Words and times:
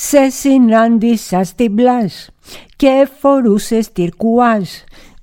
Σε 0.00 0.28
συνάντησα 0.28 1.44
στην 1.44 1.74
πλάς 1.74 2.30
και 2.76 3.08
φορούσες 3.20 3.92
τυρκουάζ 3.92 4.68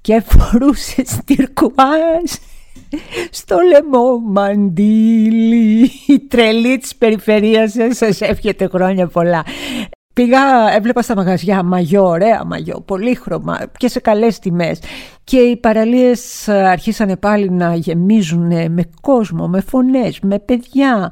και 0.01 0.23
φορούσες 0.27 1.19
τυρκουάζ 1.25 2.31
στο 3.29 3.57
λαιμό 3.59 4.19
μαντίλι. 4.19 5.91
Η 6.07 6.19
τρελή 6.19 6.77
της 6.77 6.96
περιφερειάς 6.96 7.73
σας 7.89 8.21
εύχεται 8.21 8.67
χρόνια 8.67 9.07
πολλά. 9.07 9.46
Πήγα, 10.13 10.39
έβλεπα 10.76 11.02
στα 11.02 11.16
μαγαζιά 11.16 11.64
μαγιό, 11.64 12.05
ωραία 12.05 12.46
μαγιό, 12.46 12.82
πολύχρωμα 12.86 13.60
και 13.78 13.88
σε 13.88 14.00
καλές 14.00 14.39
τιμές. 14.39 14.80
Και 15.23 15.38
οι 15.38 15.57
παραλίες 15.57 16.48
αρχίσανε 16.48 17.18
πάλι 17.18 17.50
να 17.50 17.76
γεμίζουν 17.76 18.71
με 18.71 18.89
κόσμο, 19.02 19.48
με 19.48 19.62
φωνές, 19.62 20.20
με 20.20 20.39
παιδιά. 20.39 21.12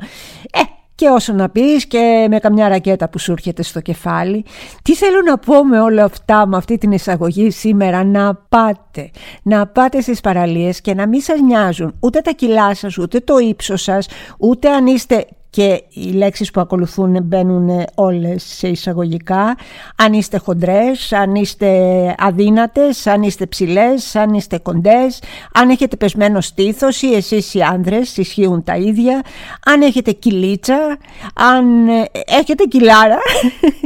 Ε, 0.51 0.59
και 1.03 1.09
όσο 1.09 1.33
να 1.33 1.49
πεις 1.49 1.85
και 1.85 2.27
με 2.29 2.39
καμιά 2.39 2.67
ρακέτα 2.67 3.09
που 3.09 3.19
σου 3.19 3.31
έρχεται 3.31 3.63
στο 3.63 3.81
κεφάλι. 3.81 4.45
Τι 4.81 4.95
θέλω 4.95 5.21
να 5.21 5.37
πω 5.37 5.65
με 5.65 5.79
όλα 5.81 6.03
αυτά, 6.03 6.47
με 6.47 6.57
αυτή 6.57 6.77
την 6.77 6.91
εισαγωγή 6.91 7.51
σήμερα, 7.51 8.03
να 8.03 8.35
πάτε. 8.49 9.11
Να 9.43 9.67
πάτε 9.67 10.01
στις 10.01 10.21
παραλίες 10.21 10.81
και 10.81 10.93
να 10.93 11.07
μην 11.07 11.21
σας 11.21 11.39
νοιάζουν 11.39 11.95
ούτε 11.99 12.21
τα 12.21 12.31
κιλά 12.31 12.75
σας, 12.75 12.97
ούτε 12.97 13.19
το 13.19 13.37
ύψος 13.37 13.81
σας, 13.81 14.07
ούτε 14.39 14.69
αν 14.69 14.85
είστε 14.87 15.25
και 15.53 15.83
οι 15.89 16.11
λέξεις 16.11 16.51
που 16.51 16.61
ακολουθούν 16.61 17.23
μπαίνουν 17.23 17.85
όλες 17.95 18.43
σε 18.43 18.67
εισαγωγικά. 18.67 19.57
Αν 19.95 20.13
είστε 20.13 20.37
χοντρές, 20.37 21.11
αν 21.11 21.35
είστε 21.35 21.69
αδύνατες, 22.17 23.07
αν 23.07 23.21
είστε 23.23 23.45
ψηλές, 23.45 24.15
αν 24.15 24.33
είστε 24.33 24.57
κοντές, 24.57 25.21
αν 25.53 25.69
έχετε 25.69 25.95
πεσμένο 25.95 26.41
στήθος 26.41 27.01
ή 27.01 27.13
εσείς 27.13 27.53
οι 27.53 27.61
άνδρες, 27.61 28.17
ισχύουν 28.17 28.63
τα 28.63 28.77
ίδια, 28.77 29.21
αν 29.65 29.81
έχετε 29.81 30.11
κυλίτσα, 30.11 30.97
αν 31.33 31.87
έχετε 32.25 32.63
κιλάρα, 32.63 33.19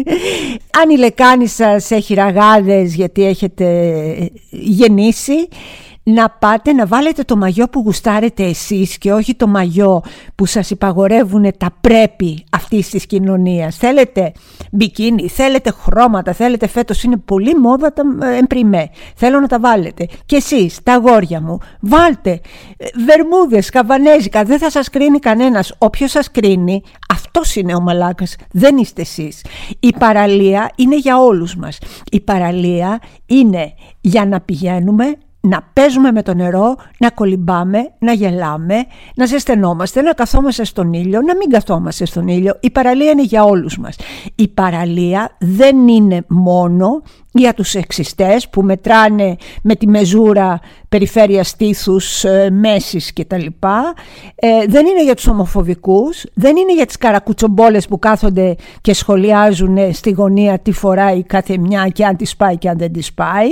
αν 0.82 0.90
η 0.90 0.98
λεκάνη 0.98 1.48
σας 1.48 1.92
έχει 1.92 2.14
ραγάδες 2.14 2.96
γιατί 2.96 3.26
έχετε 3.26 3.66
γεννήσει, 4.50 5.48
να 6.10 6.30
πάτε 6.30 6.74
να 6.74 6.86
βάλετε 6.86 7.24
το 7.24 7.36
μαγιό 7.36 7.68
που 7.68 7.80
γουστάρετε 7.80 8.44
εσείς 8.44 8.98
και 8.98 9.12
όχι 9.12 9.36
το 9.36 9.48
μαγιό 9.48 10.02
που 10.36 10.46
σας 10.46 10.70
υπαγορεύουν 10.70 11.52
τα 11.58 11.76
πρέπει 11.82 12.44
αυτής 12.52 12.90
της 12.90 13.06
κοινωνίας. 13.06 13.76
Θέλετε 13.76 14.32
μπικίνι, 14.72 15.28
θέλετε 15.28 15.72
χρώματα, 15.72 16.34
θέλετε 16.34 16.68
φέτος 16.68 17.04
είναι 17.04 17.18
πολύ 17.18 17.56
μόδα 17.56 17.94
τα 17.94 18.04
ε, 18.22 18.38
εμπριμέ. 18.38 18.90
Θέλω 19.16 19.40
να 19.40 19.48
τα 19.48 19.60
βάλετε. 19.60 20.08
Και 20.26 20.36
εσείς, 20.36 20.80
τα 20.84 20.94
αγόρια 20.94 21.42
μου, 21.42 21.58
βάλτε 21.80 22.32
ε, 22.78 22.86
βερμούδες, 23.06 23.70
καβανέζικα, 23.70 24.44
δεν 24.44 24.60
θα 24.60 24.70
σας 24.70 24.90
κρίνει 24.90 25.20
κανένας. 25.20 25.76
Όποιος 25.78 26.12
σας 26.12 26.32
κρίνει, 26.32 26.84
αυτός 27.14 27.56
είναι 27.56 27.76
ο 27.76 27.82
μαλάκας, 27.82 28.36
δεν 28.52 28.78
είστε 28.78 29.02
εσείς. 29.02 29.46
Η 29.80 29.94
παραλία 30.00 30.72
είναι 30.76 30.98
για 30.98 31.20
όλους 31.20 31.56
μας. 31.56 31.78
Η 32.12 32.20
παραλία 32.20 33.00
είναι 33.26 33.74
για 34.02 34.26
να 34.26 34.42
πηγαίνουμε 34.42 35.18
να 35.42 35.70
παίζουμε 35.74 36.12
με 36.12 36.22
το 36.22 36.34
νερό, 36.34 36.76
να 37.00 37.10
κολυμπάμε, 37.10 37.92
να 38.00 38.12
γελάμε, 38.12 38.86
να 39.16 39.26
ζεσθενόμαστε, 39.26 40.02
να 40.02 40.14
καθόμαστε 40.14 40.64
στον 40.64 40.94
ήλιο, 40.94 41.22
να 41.22 41.36
μην 41.36 41.50
καθόμαστε 41.50 42.06
στον 42.06 42.28
ήλιο. 42.28 42.58
Η 42.60 42.72
παραλία 42.72 43.12
είναι 43.12 43.24
για 43.24 43.44
όλους 43.44 43.78
μας. 43.78 43.96
Η 44.36 44.48
παραλία 44.48 45.36
δεν 45.40 45.88
είναι 45.88 46.26
μόνο 46.28 47.02
για 47.38 47.54
τους 47.54 47.76
εξιστές 47.76 48.50
που 48.50 48.62
μετράνε 48.62 49.36
με 49.64 49.76
τη 49.76 49.88
μεζούρα 49.88 50.60
περιφέρεια 50.90 51.44
στήθους, 51.44 52.24
ε, 52.24 52.50
μέσης 52.50 53.14
κτλ. 53.14 53.46
Ε, 54.36 54.66
δεν 54.68 54.86
είναι 54.86 55.04
για 55.04 55.16
τους 55.16 55.28
ομοφοβικούς, 55.28 56.24
δεν 56.34 56.56
είναι 56.56 56.74
για 56.74 56.86
τις 56.86 56.98
καρακουτσομπόλες 56.98 57.88
που 57.88 58.00
κάθονται 58.00 58.56
και 58.82 58.94
σχολιάζουν 58.94 59.94
στη 59.94 60.12
γωνία 60.12 60.60
τι 60.60 60.72
φοράει 60.72 61.24
κάθε 61.24 61.58
μια 61.58 61.88
και 61.88 62.06
αν 62.06 62.16
της 62.16 62.36
πάει 62.36 62.58
και 62.58 62.70
αν 62.70 62.78
δεν 62.78 62.92
της 62.92 63.14
πάει. 63.14 63.48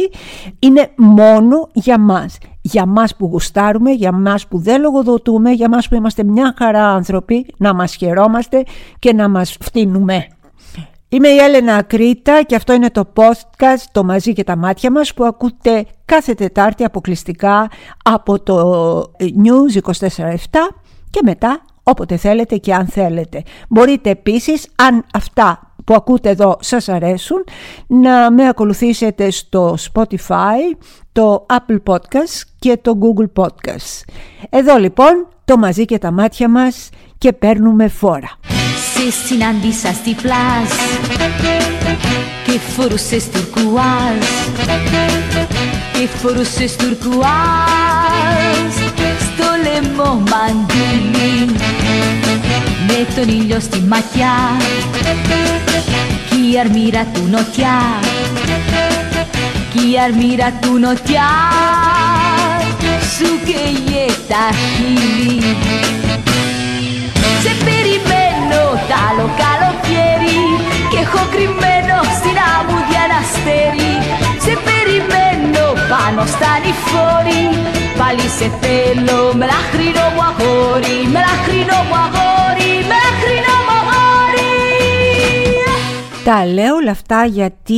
Είναι 0.59 0.89
μόνο 0.95 1.69
για 1.73 1.99
μας. 1.99 2.37
Για 2.61 2.85
μας 2.85 3.15
που 3.15 3.25
γουστάρουμε, 3.25 3.91
για 3.91 4.11
μας 4.11 4.47
που 4.47 4.57
δεν 4.57 4.81
λογοδοτούμε, 4.81 5.51
για 5.51 5.69
μας 5.69 5.87
που 5.87 5.95
είμαστε 5.95 6.23
μια 6.23 6.53
χαρά 6.57 6.87
άνθρωποι, 6.87 7.45
να 7.57 7.73
μας 7.73 7.95
χαιρόμαστε 7.95 8.63
και 8.99 9.13
να 9.13 9.29
μας 9.29 9.57
φτύνουμε. 9.61 10.27
Είμαι 11.09 11.27
η 11.27 11.37
Έλενα 11.37 11.75
Ακρίτα 11.75 12.43
και 12.43 12.55
αυτό 12.55 12.73
είναι 12.73 12.89
το 12.89 13.13
podcast 13.15 13.83
«Το 13.91 14.03
μαζί 14.03 14.33
και 14.33 14.43
τα 14.43 14.55
μάτια 14.55 14.91
μας» 14.91 15.13
που 15.13 15.23
ακούτε 15.23 15.85
κάθε 16.05 16.33
Τετάρτη 16.33 16.83
αποκλειστικά 16.83 17.69
από 18.03 18.39
το 18.39 18.97
News 19.19 19.81
24-7 19.81 19.97
και 21.09 21.19
μετά 21.23 21.61
όποτε 21.83 22.17
θέλετε 22.17 22.57
και 22.57 22.73
αν 22.73 22.87
θέλετε. 22.87 23.43
Μπορείτε 23.69 24.09
επίσης, 24.09 24.67
αν 24.75 25.05
αυτά 25.13 25.73
που 25.85 25.93
ακούτε 25.93 26.29
εδώ 26.29 26.57
σας 26.59 26.89
αρέσουν, 26.89 27.43
να 27.87 28.31
με 28.31 28.47
ακολουθήσετε 28.47 29.29
στο 29.29 29.75
Spotify, 29.93 30.77
το 31.11 31.45
Apple 31.49 31.77
Podcast 31.85 32.41
και 32.59 32.77
το 32.81 32.97
Google 33.01 33.43
Podcast. 33.43 34.03
Εδώ 34.49 34.77
λοιπόν 34.77 35.27
το 35.45 35.57
μαζί 35.57 35.85
και 35.85 35.97
τα 35.97 36.11
μάτια 36.11 36.49
μας 36.49 36.89
και 37.17 37.33
παίρνουμε 37.33 37.87
φόρα. 37.87 38.54
Se 38.97 39.11
συνάντησα 39.27 39.93
στη 39.93 40.13
πλάζ 40.21 40.69
και 42.45 42.59
φορούσες 42.75 43.29
τουρκουάζ 43.29 44.25
και 45.93 46.07
φορούσες 46.21 46.75
τουρκουάζ 46.75 47.25
στο 49.19 49.45
λαιμό 49.63 50.23
μαντήλι 50.29 51.55
με 52.87 53.07
τον 53.15 53.27
ήλιο 53.27 53.59
στη 53.59 53.79
ματιά 53.79 54.33
κι 56.29 56.51
η 56.53 56.59
αρμύρα 56.59 57.05
του 57.13 57.21
νοτιά 57.29 57.79
κι 59.73 59.91
η 59.91 59.99
αρμύρα 60.03 60.51
του 60.61 60.77
νοτιά 60.79 61.29
σου 63.17 63.39
καίγε 63.45 64.05
τα 64.27 64.49
χείλη 64.55 65.55
σε 65.79 65.94
περιμένω 68.85 68.91
τ' 68.91 68.97
άλλο 69.07 69.25
καλοκαίρι 69.43 70.41
Και 70.91 70.99
έχω 71.05 71.21
κρυμμένο 71.33 71.97
στην 72.17 72.37
άμμουδια 72.55 73.01
ένα 73.05 73.19
αστέρι 73.25 73.93
Σε 74.43 74.53
περιμένω 74.67 75.65
πάνω 75.91 76.21
στα 76.33 76.51
νηφόρη 76.63 77.43
Πάλι 77.99 78.25
σε 78.37 78.47
θέλω 78.61 79.19
με 79.39 79.45
λαχρινό 79.51 80.05
μου 80.15 80.23
αγόρι 80.29 80.97
Με 81.13 81.19
λαχρινό 81.27 81.79
μου 81.87 81.97
αγόρι, 82.05 82.73
τα 86.25 86.45
λέω 86.45 86.75
όλα 86.75 86.91
αυτά 86.91 87.25
γιατί 87.25 87.73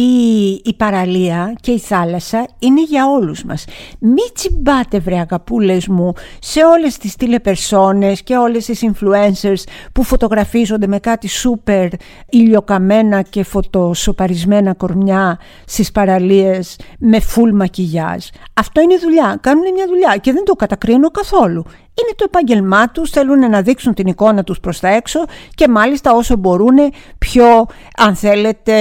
η 0.63 0.73
παραλία 0.77 1.53
και 1.61 1.71
η 1.71 1.79
θάλασσα 1.79 2.47
είναι 2.59 2.83
για 2.83 3.09
όλους 3.09 3.43
μας. 3.43 3.65
Μη 3.99 4.21
τσιμπάτε 4.33 4.99
βρε 4.99 5.19
αγαπούλες 5.19 5.87
μου 5.87 6.13
σε 6.39 6.63
όλες 6.63 6.97
τις 6.97 7.15
τηλεπερσόνες 7.15 8.21
και 8.21 8.35
όλες 8.35 8.65
τις 8.65 8.81
influencers 8.83 9.63
που 9.91 10.03
φωτογραφίζονται 10.03 10.87
με 10.87 10.99
κάτι 10.99 11.27
σούπερ 11.27 11.87
ηλιοκαμένα 12.29 13.21
και 13.21 13.43
φωτοσοπαρισμένα 13.43 14.73
κορμιά 14.73 15.39
στις 15.65 15.91
παραλίες 15.91 16.79
με 16.99 17.19
φουλ 17.19 17.55
μακιγιάζ. 17.55 18.25
Αυτό 18.53 18.81
είναι 18.81 18.97
δουλειά, 18.97 19.37
κάνουν 19.41 19.71
μια 19.73 19.85
δουλειά 19.87 20.17
και 20.21 20.31
δεν 20.31 20.45
το 20.45 20.53
κατακρίνω 20.53 21.09
καθόλου 21.09 21.65
είναι 22.01 22.13
το 22.15 22.23
επάγγελμά 22.27 22.91
τους, 22.91 23.09
θέλουν 23.09 23.49
να 23.49 23.61
δείξουν 23.61 23.93
την 23.93 24.07
εικόνα 24.07 24.43
τους 24.43 24.59
προς 24.59 24.79
τα 24.79 24.87
έξω 24.87 25.19
και 25.55 25.67
μάλιστα 25.67 26.13
όσο 26.13 26.35
μπορούν 26.35 26.75
πιο, 27.17 27.65
αν 27.97 28.15
θέλετε, 28.15 28.73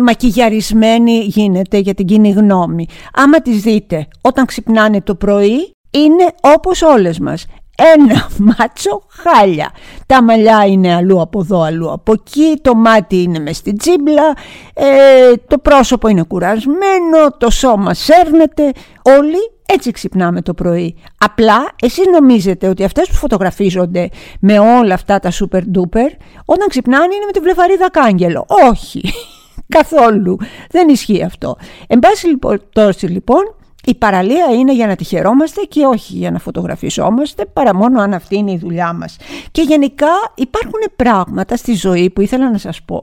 μακιγιαρισμένοι 0.00 1.18
γίνεται 1.18 1.78
για 1.78 1.94
την 1.94 2.06
κοινή 2.06 2.30
γνώμη. 2.30 2.86
Άμα 3.12 3.40
τις 3.40 3.60
δείτε 3.60 4.06
όταν 4.20 4.46
ξυπνάνε 4.46 5.00
το 5.00 5.14
πρωί, 5.14 5.74
είναι 5.90 6.26
όπως 6.40 6.82
όλες 6.82 7.18
μας 7.18 7.46
ένα 7.76 8.28
μάτσο 8.58 9.02
χάλια. 9.08 9.70
Τα 10.06 10.22
μαλλιά 10.22 10.66
είναι 10.66 10.94
αλλού 10.94 11.20
από 11.20 11.40
εδώ, 11.40 11.60
αλλού 11.62 11.92
από 11.92 12.12
εκεί, 12.12 12.58
το 12.62 12.74
μάτι 12.74 13.22
είναι 13.22 13.38
μες 13.38 13.56
στην 13.56 13.78
τσίμπλα, 13.78 14.36
ε, 14.74 15.32
το 15.46 15.58
πρόσωπο 15.58 16.08
είναι 16.08 16.22
κουρασμένο, 16.22 17.30
το 17.38 17.50
σώμα 17.50 17.94
σέρνεται. 17.94 18.72
Όλοι 19.02 19.38
έτσι 19.66 19.90
ξυπνάμε 19.90 20.42
το 20.42 20.54
πρωί. 20.54 20.96
Απλά 21.18 21.68
εσείς 21.82 22.06
νομίζετε 22.06 22.68
ότι 22.68 22.84
αυτές 22.84 23.08
που 23.08 23.14
φωτογραφίζονται 23.14 24.08
με 24.40 24.58
όλα 24.58 24.94
αυτά 24.94 25.18
τα 25.18 25.30
super 25.30 25.60
duper, 25.60 26.10
όταν 26.44 26.68
ξυπνάνε 26.68 27.14
είναι 27.14 27.24
με 27.26 27.32
τη 27.32 27.40
βλεφαρίδα 27.40 27.90
κάγκελο. 27.90 28.46
Όχι, 28.70 29.00
καθόλου. 29.76 30.36
Δεν 30.70 30.88
ισχύει 30.88 31.22
αυτό. 31.22 31.56
Εν 31.86 31.98
πάση 31.98 32.26
λοιπόν, 32.26 32.60
λοιπόν 33.00 33.54
η 33.84 33.94
παραλία 33.94 34.44
είναι 34.58 34.74
για 34.74 34.86
να 34.86 34.96
τη 34.96 35.04
χαιρόμαστε 35.04 35.62
και 35.62 35.84
όχι 35.84 36.16
για 36.16 36.30
να 36.30 36.38
φωτογραφιζόμαστε 36.38 37.46
παρά 37.46 37.74
μόνο 37.74 38.00
αν 38.00 38.14
αυτή 38.14 38.36
είναι 38.36 38.52
η 38.52 38.58
δουλειά 38.58 38.92
μας. 38.92 39.16
Και 39.50 39.62
γενικά 39.62 40.10
υπάρχουν 40.34 40.80
πράγματα 40.96 41.56
στη 41.56 41.74
ζωή 41.74 42.10
που 42.10 42.20
ήθελα 42.20 42.50
να 42.50 42.58
σας 42.58 42.82
πω 42.82 43.02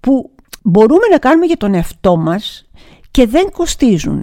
που 0.00 0.30
μπορούμε 0.62 1.06
να 1.10 1.18
κάνουμε 1.18 1.46
για 1.46 1.56
τον 1.56 1.74
εαυτό 1.74 2.16
μας 2.16 2.68
και 3.10 3.26
δεν 3.26 3.50
κοστίζουν. 3.50 4.20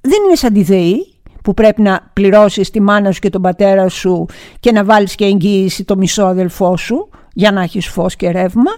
Δεν 0.00 0.22
είναι 0.26 0.34
σαν 0.34 0.52
τη 0.52 0.62
ΔΕΗ 0.62 1.12
που 1.42 1.54
πρέπει 1.54 1.82
να 1.82 2.10
πληρώσεις 2.12 2.70
τη 2.70 2.80
μάνα 2.80 3.12
σου 3.12 3.20
και 3.20 3.30
τον 3.30 3.42
πατέρα 3.42 3.88
σου 3.88 4.26
και 4.60 4.72
να 4.72 4.84
βάλεις 4.84 5.14
και 5.14 5.24
εγγύηση 5.24 5.84
το 5.84 5.96
μισό 5.96 6.22
αδελφό 6.22 6.76
σου. 6.76 7.08
Για 7.32 7.52
να 7.52 7.62
έχεις 7.62 7.86
φως 7.86 8.16
και 8.16 8.30
ρεύμα. 8.30 8.72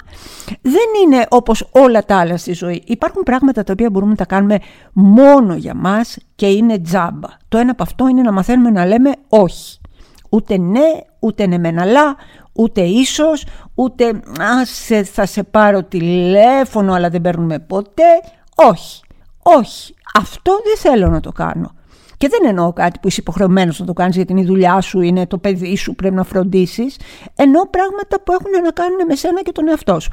Δεν 0.62 0.88
είναι 1.04 1.26
όπως 1.28 1.68
όλα 1.70 2.04
τα 2.04 2.18
άλλα 2.18 2.36
στη 2.36 2.52
ζωή. 2.52 2.82
Υπάρχουν 2.86 3.22
πράγματα 3.22 3.64
τα 3.64 3.72
οποία 3.72 3.90
μπορούμε 3.90 4.10
να 4.10 4.16
τα 4.16 4.24
κάνουμε 4.24 4.58
μόνο 4.92 5.54
για 5.54 5.74
μας 5.74 6.16
και 6.34 6.46
είναι 6.46 6.78
τζάμπα. 6.78 7.28
Το 7.48 7.58
ένα 7.58 7.70
από 7.70 7.82
αυτό 7.82 8.08
είναι 8.08 8.22
να 8.22 8.32
μαθαίνουμε 8.32 8.70
να 8.70 8.86
λέμε 8.86 9.12
όχι. 9.28 9.78
Ούτε 10.28 10.58
ναι, 10.58 10.90
ούτε 11.18 11.46
ναι 11.46 11.58
μεν 11.58 11.78
αλλά, 11.78 12.16
ούτε 12.52 12.80
ίσως, 12.80 13.46
ούτε 13.74 14.20
άσε 14.60 15.02
θα 15.02 15.26
σε 15.26 15.42
πάρω 15.42 15.82
τηλέφωνο 15.82 16.92
αλλά 16.92 17.08
δεν 17.08 17.20
παίρνουμε 17.20 17.58
ποτέ. 17.58 18.20
Όχι, 18.54 19.02
όχι, 19.42 19.94
αυτό 20.14 20.52
δεν 20.64 20.76
θέλω 20.92 21.08
να 21.08 21.20
το 21.20 21.32
κάνω. 21.32 21.74
Και 22.16 22.28
δεν 22.28 22.40
εννοώ 22.48 22.72
κάτι 22.72 22.98
που 22.98 23.08
είσαι 23.08 23.20
υποχρεωμένος 23.20 23.80
να 23.80 23.86
το 23.86 23.92
κάνεις 23.92 24.16
γιατί 24.16 24.32
είναι 24.32 24.40
η 24.40 24.44
δουλειά 24.44 24.80
σου, 24.80 25.00
είναι 25.00 25.26
το 25.26 25.38
παιδί 25.38 25.76
σου, 25.76 25.94
πρέπει 25.94 26.14
να 26.14 26.24
φροντίσεις. 26.24 26.96
Εννοώ 27.36 27.66
πράγματα 27.68 28.20
που 28.20 28.32
έχουν 28.32 28.64
να 28.64 28.70
κάνουν 28.70 28.98
με 29.08 29.14
σένα 29.14 29.42
και 29.42 29.52
τον 29.52 29.68
εαυτό 29.68 30.00
σου. 30.00 30.10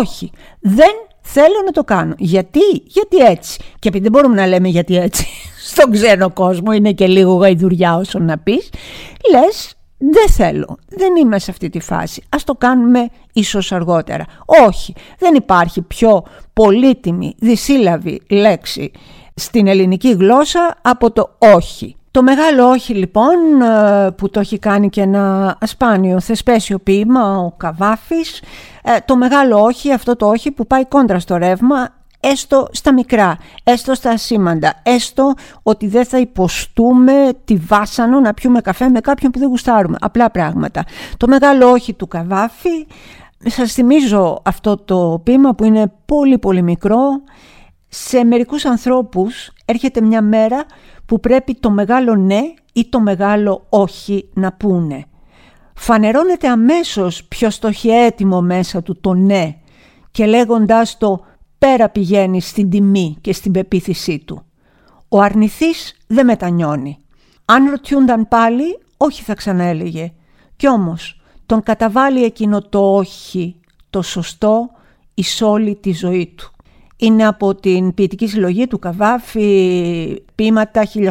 Όχι, 0.00 0.30
δεν 0.60 0.92
θέλω 1.20 1.62
να 1.64 1.70
το 1.72 1.84
κάνω. 1.84 2.14
Γιατί, 2.18 2.60
γιατί 2.84 3.16
έτσι. 3.16 3.60
Και 3.78 3.88
επειδή 3.88 4.02
δεν 4.02 4.12
μπορούμε 4.12 4.34
να 4.34 4.46
λέμε 4.46 4.68
γιατί 4.68 4.96
έτσι 4.96 5.26
στον 5.70 5.90
ξένο 5.92 6.30
κόσμο, 6.30 6.72
είναι 6.72 6.92
και 6.92 7.06
λίγο 7.06 7.34
γαϊδουριά 7.34 7.96
όσο 7.96 8.18
να 8.18 8.38
πεις, 8.38 8.70
λες, 9.30 9.74
δεν 9.98 10.28
θέλω, 10.28 10.78
δεν 10.88 11.16
είμαι 11.16 11.38
σε 11.38 11.50
αυτή 11.50 11.68
τη 11.68 11.80
φάση. 11.80 12.22
Ας 12.28 12.44
το 12.44 12.54
κάνουμε 12.54 13.08
ίσως 13.32 13.72
αργότερα. 13.72 14.24
Όχι, 14.66 14.94
δεν 15.18 15.34
υπάρχει 15.34 15.82
πιο 15.82 16.22
πολύτιμη 16.52 17.34
δυσύλλαβη 17.38 18.20
λέξη 18.28 18.90
στην 19.40 19.66
ελληνική 19.66 20.10
γλώσσα 20.10 20.74
από 20.82 21.10
το 21.10 21.30
όχι. 21.38 21.96
Το 22.10 22.22
μεγάλο 22.22 22.68
όχι 22.68 22.94
λοιπόν 22.94 23.62
ε, 23.62 24.10
που 24.10 24.30
το 24.30 24.40
έχει 24.40 24.58
κάνει 24.58 24.88
και 24.88 25.00
ένα 25.00 25.56
ασπάνιο 25.60 26.20
θεσπέσιο 26.20 26.78
ποίημα 26.78 27.38
ο 27.38 27.52
Καβάφης 27.56 28.42
ε, 28.82 28.96
το 29.04 29.16
μεγάλο 29.16 29.62
όχι, 29.62 29.92
αυτό 29.92 30.16
το 30.16 30.26
όχι 30.26 30.50
που 30.50 30.66
πάει 30.66 30.84
κόντρα 30.86 31.18
στο 31.18 31.36
ρεύμα 31.36 31.88
έστω 32.20 32.68
στα 32.70 32.92
μικρά, 32.92 33.36
έστω 33.64 33.94
στα 33.94 34.10
ασήμαντα, 34.10 34.74
έστω 34.82 35.34
ότι 35.62 35.86
δεν 35.86 36.04
θα 36.04 36.18
υποστούμε 36.18 37.28
τη 37.44 37.56
βάσανο 37.56 38.20
να 38.20 38.34
πιούμε 38.34 38.60
καφέ 38.60 38.88
με 38.88 39.00
κάποιον 39.00 39.30
που 39.30 39.38
δεν 39.38 39.48
γουστάρουμε, 39.48 39.96
απλά 40.00 40.30
πράγματα. 40.30 40.84
Το 41.16 41.26
μεγάλο 41.26 41.70
όχι 41.70 41.94
του 41.94 42.08
Καβάφη, 42.08 42.86
σας 43.46 43.72
θυμίζω 43.72 44.42
αυτό 44.44 44.76
το 44.76 45.20
ποίημα 45.24 45.54
που 45.54 45.64
είναι 45.64 45.92
πολύ 46.06 46.38
πολύ 46.38 46.62
μικρό, 46.62 47.22
σε 47.92 48.24
μερικούς 48.24 48.64
ανθρώπους 48.64 49.52
έρχεται 49.64 50.00
μια 50.00 50.22
μέρα 50.22 50.64
που 51.06 51.20
πρέπει 51.20 51.54
το 51.54 51.70
μεγάλο 51.70 52.16
ναι 52.16 52.40
ή 52.72 52.88
το 52.88 53.00
μεγάλο 53.00 53.66
όχι 53.68 54.28
να 54.34 54.52
πούνε. 54.52 55.04
Φανερώνεται 55.74 56.48
αμέσως 56.48 57.24
ποιος 57.24 57.58
το 57.58 57.68
έχει 57.68 57.88
έτοιμο 57.88 58.40
μέσα 58.40 58.82
του 58.82 59.00
το 59.00 59.14
ναι 59.14 59.56
και 60.10 60.26
λέγοντας 60.26 60.98
το 60.98 61.24
πέρα 61.58 61.88
πηγαίνει 61.88 62.40
στην 62.40 62.70
τιμή 62.70 63.16
και 63.20 63.32
στην 63.32 63.52
πεποίθησή 63.52 64.18
του. 64.18 64.42
Ο 65.08 65.20
αρνηθής 65.20 65.96
δεν 66.06 66.26
μετανιώνει. 66.26 66.98
Αν 67.44 67.70
ρωτιούνταν 67.70 68.28
πάλι, 68.28 68.78
όχι 68.96 69.22
θα 69.22 69.34
ξαναέλεγε. 69.34 70.12
Κι 70.56 70.68
όμως 70.68 71.20
τον 71.46 71.62
καταβάλει 71.62 72.24
εκείνο 72.24 72.62
το 72.62 72.94
όχι, 72.94 73.60
το 73.90 74.02
σωστό, 74.02 74.70
εις 75.14 75.42
όλη 75.42 75.76
τη 75.76 75.92
ζωή 75.92 76.34
του 76.36 76.52
είναι 77.00 77.26
από 77.26 77.54
την 77.54 77.94
ποιητική 77.94 78.26
συλλογή 78.26 78.66
του 78.66 78.78
Καβάφη 78.78 80.22
ποίηματα 80.34 80.82
1897-1933. 80.94 81.10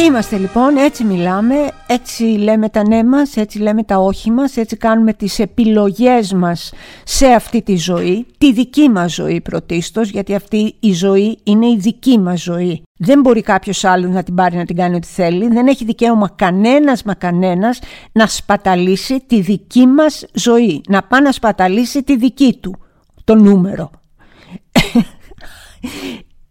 Αυτοί 0.00 0.12
είμαστε 0.12 0.36
λοιπόν, 0.36 0.76
έτσι 0.76 1.04
μιλάμε, 1.04 1.54
έτσι 1.86 2.24
λέμε 2.24 2.68
τα 2.68 2.88
ναι 2.88 3.04
μας, 3.04 3.36
έτσι 3.36 3.58
λέμε 3.58 3.82
τα 3.82 3.96
όχι 3.96 4.30
μας, 4.30 4.56
έτσι 4.56 4.76
κάνουμε 4.76 5.12
τις 5.12 5.38
επιλογές 5.38 6.32
μας 6.32 6.72
σε 7.04 7.26
αυτή 7.26 7.62
τη 7.62 7.76
ζωή, 7.76 8.26
τη 8.38 8.52
δική 8.52 8.88
μας 8.88 9.12
ζωή 9.12 9.40
πρωτίστως, 9.40 10.10
γιατί 10.10 10.34
αυτή 10.34 10.74
η 10.80 10.92
ζωή 10.92 11.38
είναι 11.42 11.66
η 11.66 11.76
δική 11.78 12.18
μας 12.18 12.42
ζωή. 12.42 12.82
Δεν 12.98 13.20
μπορεί 13.20 13.42
κάποιος 13.42 13.84
άλλος 13.84 14.10
να 14.10 14.22
την 14.22 14.34
πάρει 14.34 14.56
να 14.56 14.64
την 14.64 14.76
κάνει 14.76 14.94
ό,τι 14.94 15.06
θέλει, 15.06 15.48
δεν 15.48 15.66
έχει 15.66 15.84
δικαίωμα 15.84 16.30
κανένας 16.36 17.02
μα 17.02 17.14
κανένας 17.14 17.78
να 18.12 18.26
σπαταλήσει 18.26 19.24
τη 19.26 19.40
δική 19.40 19.86
μας 19.86 20.26
ζωή, 20.32 20.80
να 20.88 21.02
πάει 21.02 21.22
να 21.22 21.32
σπαταλήσει 21.32 22.02
τη 22.02 22.16
δική 22.16 22.58
του, 22.60 22.76
το 23.24 23.34
νούμερο. 23.34 23.90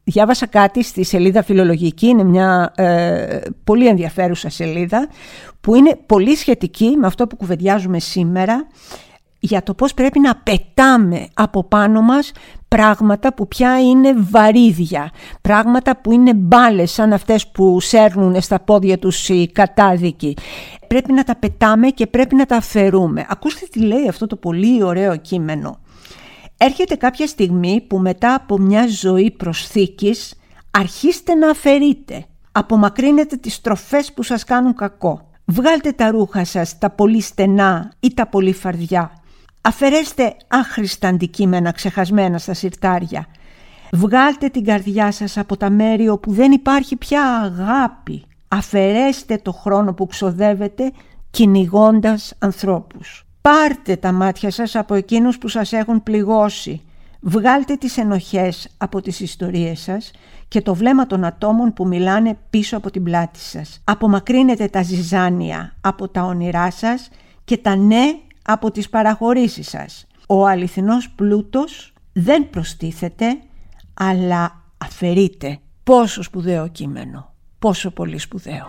Διάβασα 0.09 0.45
κάτι 0.45 0.83
στη 0.83 1.03
σελίδα 1.03 1.43
φιλολογική, 1.43 2.07
είναι 2.07 2.23
μια 2.23 2.71
ε, 2.75 3.39
πολύ 3.63 3.87
ενδιαφέρουσα 3.87 4.49
σελίδα 4.49 5.07
που 5.61 5.75
είναι 5.75 5.97
πολύ 6.05 6.35
σχετική 6.35 6.95
με 6.99 7.07
αυτό 7.07 7.27
που 7.27 7.35
κουβεντιάζουμε 7.35 7.99
σήμερα 7.99 8.67
για 9.39 9.63
το 9.63 9.73
πώς 9.73 9.93
πρέπει 9.93 10.19
να 10.19 10.35
πετάμε 10.35 11.27
από 11.33 11.63
πάνω 11.63 12.01
μας 12.01 12.31
πράγματα 12.67 13.33
που 13.33 13.47
πια 13.47 13.81
είναι 13.81 14.13
βαρύδια, 14.31 15.11
πράγματα 15.41 15.97
που 15.97 16.11
είναι 16.11 16.33
μπάλες 16.33 16.91
σαν 16.91 17.13
αυτές 17.13 17.47
που 17.47 17.79
σέρνουν 17.79 18.41
στα 18.41 18.59
πόδια 18.59 18.99
τους 18.99 19.29
οι 19.29 19.49
κατάδικοι. 19.53 20.37
Πρέπει 20.87 21.13
να 21.13 21.23
τα 21.23 21.35
πετάμε 21.35 21.89
και 21.89 22.07
πρέπει 22.07 22.35
να 22.35 22.45
τα 22.45 22.55
αφαιρούμε. 22.55 23.25
Ακούστε 23.29 23.65
τι 23.71 23.79
λέει 23.79 24.07
αυτό 24.07 24.27
το 24.27 24.35
πολύ 24.35 24.83
ωραίο 24.83 25.15
κείμενο. 25.15 25.79
Έρχεται 26.61 26.95
κάποια 26.95 27.27
στιγμή 27.27 27.85
που 27.87 27.97
μετά 27.97 28.33
από 28.33 28.57
μια 28.57 28.87
ζωή 28.87 29.31
προσθήκης 29.31 30.33
αρχίστε 30.71 31.33
να 31.33 31.49
αφαιρείτε. 31.49 32.25
Απομακρύνετε 32.51 33.35
τις 33.35 33.61
τροφές 33.61 34.13
που 34.13 34.23
σας 34.23 34.43
κάνουν 34.43 34.75
κακό. 34.75 35.29
Βγάλτε 35.45 35.91
τα 35.91 36.11
ρούχα 36.11 36.45
σας, 36.45 36.77
τα 36.77 36.89
πολύ 36.89 37.21
στενά 37.21 37.91
ή 37.99 38.13
τα 38.13 38.27
πολύ 38.27 38.53
φαρδιά. 38.53 39.11
Αφαιρέστε 39.61 40.35
άχρηστα 40.47 41.07
αντικείμενα 41.07 41.71
ξεχασμένα 41.71 42.37
στα 42.37 42.53
συρτάρια. 42.53 43.27
Βγάλτε 43.91 44.49
την 44.49 44.63
καρδιά 44.63 45.11
σας 45.11 45.37
από 45.37 45.57
τα 45.57 45.69
μέρη 45.69 46.09
όπου 46.09 46.31
δεν 46.31 46.51
υπάρχει 46.51 46.95
πια 46.95 47.23
αγάπη. 47.23 48.23
Αφαιρέστε 48.47 49.37
το 49.37 49.51
χρόνο 49.51 49.93
που 49.93 50.07
ξοδεύετε 50.07 50.91
κυνηγώντας 51.31 52.33
ανθρώπους. 52.39 53.28
Πάρτε 53.41 53.95
τα 53.95 54.11
μάτια 54.11 54.51
σας 54.51 54.75
από 54.75 54.93
εκείνους 54.93 55.37
που 55.37 55.47
σας 55.47 55.73
έχουν 55.73 56.03
πληγώσει. 56.03 56.81
Βγάλτε 57.21 57.75
τις 57.75 57.97
ενοχές 57.97 58.69
από 58.77 59.01
τις 59.01 59.19
ιστορίες 59.19 59.79
σας 59.79 60.11
και 60.47 60.61
το 60.61 60.75
βλέμμα 60.75 61.05
των 61.07 61.23
ατόμων 61.23 61.73
που 61.73 61.87
μιλάνε 61.87 62.37
πίσω 62.49 62.77
από 62.77 62.91
την 62.91 63.03
πλάτη 63.03 63.39
σας. 63.39 63.81
Απομακρύνετε 63.83 64.67
τα 64.67 64.81
ζυζάνια 64.81 65.73
από 65.81 66.07
τα 66.07 66.23
όνειρά 66.23 66.71
σας 66.71 67.09
και 67.43 67.57
τα 67.57 67.75
ναι 67.75 68.03
από 68.41 68.71
τις 68.71 68.89
παραχωρήσεις 68.89 69.69
σας. 69.69 70.07
Ο 70.27 70.47
αληθινός 70.47 71.09
πλούτος 71.09 71.93
δεν 72.13 72.49
προστίθεται, 72.49 73.37
αλλά 73.93 74.61
αφαιρείται. 74.77 75.59
Πόσο 75.83 76.23
σπουδαίο 76.23 76.67
κείμενο, 76.67 77.33
πόσο 77.59 77.91
πολύ 77.91 78.17
σπουδαίο. 78.17 78.67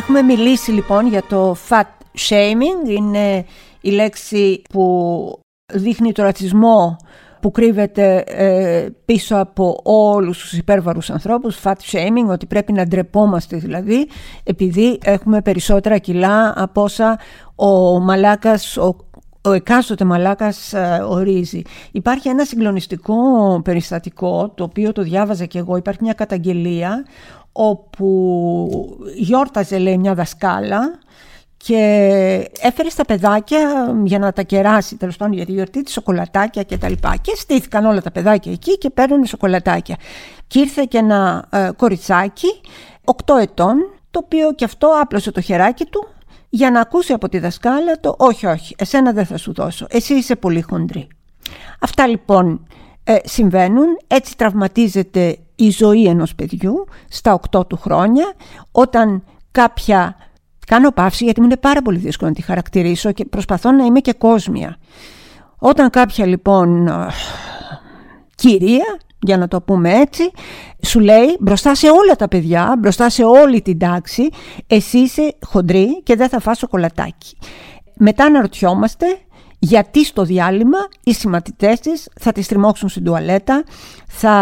Έχουμε 0.00 0.22
μιλήσει 0.22 0.70
λοιπόν 0.70 1.06
για 1.06 1.22
το 1.28 1.56
fat 1.68 1.82
shaming, 2.28 2.88
είναι 2.88 3.44
η 3.80 3.90
λέξη 3.90 4.62
που 4.72 5.40
δείχνει 5.72 6.12
το 6.12 6.22
ρατσισμό 6.22 6.96
που 7.40 7.50
κρύβεται 7.50 8.24
ε, 8.26 8.88
πίσω 9.04 9.36
από 9.36 9.80
όλους 9.82 10.38
τους 10.38 10.52
υπέρβαρους 10.52 11.10
ανθρώπους, 11.10 11.60
fat 11.62 11.74
shaming, 11.92 12.28
ότι 12.30 12.46
πρέπει 12.46 12.72
να 12.72 12.84
ντρεπόμαστε 12.84 13.56
δηλαδή, 13.56 14.08
επειδή 14.42 14.98
έχουμε 15.04 15.40
περισσότερα 15.40 15.98
κιλά 15.98 16.52
από 16.56 16.82
όσα 16.82 17.18
ο 17.54 18.00
μαλάκας, 18.00 18.76
ο, 18.76 18.96
ο 19.42 19.52
εκάστοτε 19.52 20.04
μαλάκας 20.04 20.72
ε, 20.72 21.04
ορίζει. 21.08 21.62
Υπάρχει 21.92 22.28
ένα 22.28 22.44
συγκλονιστικό 22.44 23.14
περιστατικό, 23.64 24.52
το 24.54 24.64
οποίο 24.64 24.92
το 24.92 25.02
διάβαζα 25.02 25.44
και 25.44 25.58
εγώ, 25.58 25.76
υπάρχει 25.76 26.02
μια 26.02 26.12
καταγγελία 26.12 27.04
όπου 27.52 28.98
γιόρταζε 29.16 29.78
λέει 29.78 29.98
μια 29.98 30.14
δασκάλα 30.14 30.98
και 31.56 31.76
έφερε 32.60 32.88
στα 32.88 33.04
παιδάκια 33.04 33.94
για 34.04 34.18
να 34.18 34.32
τα 34.32 34.42
κεράσει 34.42 34.96
τέλος 34.96 35.16
πάντων 35.16 35.34
για 35.34 35.46
τη 35.46 35.52
γιορτή 35.52 35.82
τη 35.82 35.90
σοκολατάκια 35.90 36.62
και 36.62 36.78
τα 36.78 36.88
λοιπά. 36.88 37.16
Και 37.20 37.32
στήθηκαν 37.36 37.84
όλα 37.84 38.02
τα 38.02 38.10
παιδάκια 38.10 38.52
εκεί 38.52 38.78
και 38.78 38.90
παίρνουν 38.90 39.24
σοκολατάκια. 39.24 39.96
Και 40.46 40.58
ήρθε 40.58 40.84
και 40.88 40.98
ένα 40.98 41.48
ε, 41.50 41.70
κοριτσάκι 41.76 42.60
8 43.04 43.12
ετών 43.40 43.76
το 44.10 44.20
οποίο 44.24 44.52
και 44.52 44.64
αυτό 44.64 44.88
άπλωσε 45.02 45.32
το 45.32 45.40
χεράκι 45.40 45.84
του 45.84 46.08
για 46.48 46.70
να 46.70 46.80
ακούσει 46.80 47.12
από 47.12 47.28
τη 47.28 47.38
δασκάλα 47.38 48.00
το 48.00 48.14
«Όχι, 48.18 48.46
όχι, 48.46 48.74
εσένα 48.78 49.12
δεν 49.12 49.26
θα 49.26 49.36
σου 49.36 49.52
δώσω, 49.52 49.86
εσύ 49.90 50.14
είσαι 50.14 50.36
πολύ 50.36 50.60
χοντρή». 50.60 51.08
Αυτά 51.80 52.06
λοιπόν 52.06 52.66
ε, 53.04 53.16
συμβαίνουν, 53.24 53.86
έτσι 54.06 54.36
τραυματίζεται 54.36 55.38
η 55.64 55.70
ζωή 55.70 56.06
ενός 56.06 56.34
παιδιού 56.34 56.84
στα 57.08 57.40
8 57.50 57.66
του 57.66 57.76
χρόνια 57.76 58.32
όταν 58.72 59.24
κάποια... 59.50 60.16
Κάνω 60.66 60.90
παύση 60.90 61.24
γιατί 61.24 61.40
μου 61.40 61.46
είναι 61.46 61.56
πάρα 61.56 61.82
πολύ 61.82 61.98
δύσκολο 61.98 62.30
να 62.30 62.36
τη 62.36 62.42
χαρακτηρίσω 62.42 63.12
και 63.12 63.24
προσπαθώ 63.24 63.72
να 63.72 63.84
είμαι 63.84 64.00
και 64.00 64.12
κόσμια. 64.12 64.76
Όταν 65.58 65.90
κάποια 65.90 66.26
λοιπόν 66.26 66.88
κυρία, 68.34 68.98
για 69.22 69.36
να 69.36 69.48
το 69.48 69.60
πούμε 69.60 69.92
έτσι, 69.92 70.30
σου 70.86 71.00
λέει 71.00 71.36
μπροστά 71.40 71.74
σε 71.74 71.90
όλα 71.90 72.16
τα 72.16 72.28
παιδιά, 72.28 72.76
μπροστά 72.78 73.10
σε 73.10 73.24
όλη 73.24 73.62
την 73.62 73.78
τάξη, 73.78 74.28
εσύ 74.66 74.98
είσαι 74.98 75.34
χοντρή 75.46 76.02
και 76.02 76.16
δεν 76.16 76.28
θα 76.28 76.40
φας 76.40 76.58
σοκολατάκι. 76.58 77.36
Μετά 77.94 78.24
αναρωτιόμαστε 78.24 79.06
γιατί 79.62 80.04
στο 80.04 80.24
διάλειμμα 80.24 80.78
οι 81.04 81.12
συμμαθητές 81.14 81.80
της 81.80 82.08
θα 82.20 82.32
τη 82.32 82.42
στριμώξουν 82.42 82.88
στην 82.88 83.04
τουαλέτα, 83.04 83.64
θα 84.06 84.32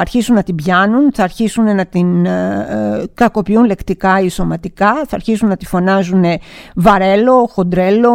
αρχίσουν 0.00 0.34
να 0.34 0.42
την 0.42 0.54
πιάνουν, 0.54 1.12
θα 1.12 1.22
αρχίσουν 1.22 1.74
να 1.74 1.86
την 1.86 2.26
ε, 2.26 2.66
ε, 3.00 3.04
κακοποιούν 3.14 3.64
λεκτικά 3.64 4.20
ή 4.20 4.28
σωματικά, 4.28 4.94
θα 4.94 5.16
αρχίσουν 5.16 5.48
να 5.48 5.56
τη 5.56 5.66
φωνάζουν 5.66 6.24
βαρέλο, 6.74 7.48
χοντρέλο 7.52 8.12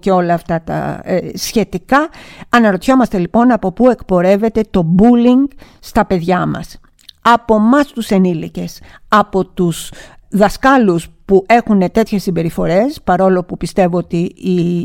και 0.00 0.10
όλα 0.10 0.34
αυτά 0.34 0.62
τα 0.62 1.00
ε, 1.04 1.18
σχετικά. 1.34 2.08
Αναρωτιόμαστε 2.48 3.18
λοιπόν 3.18 3.52
από 3.52 3.72
πού 3.72 3.90
εκπορεύεται 3.90 4.60
το 4.70 4.94
bullying 4.98 5.54
στα 5.80 6.04
παιδιά 6.04 6.46
μας. 6.46 6.80
Από 7.22 7.54
εμάς 7.54 7.86
τους 7.86 8.08
ενήλικες, 8.08 8.80
από 9.08 9.44
τους 9.44 9.90
δασκάλους 10.30 11.08
που 11.28 11.44
έχουν 11.46 11.90
τέτοιες 11.92 12.22
συμπεριφορές, 12.22 13.00
παρόλο 13.04 13.44
που 13.44 13.56
πιστεύω 13.56 13.96
ότι 13.96 14.34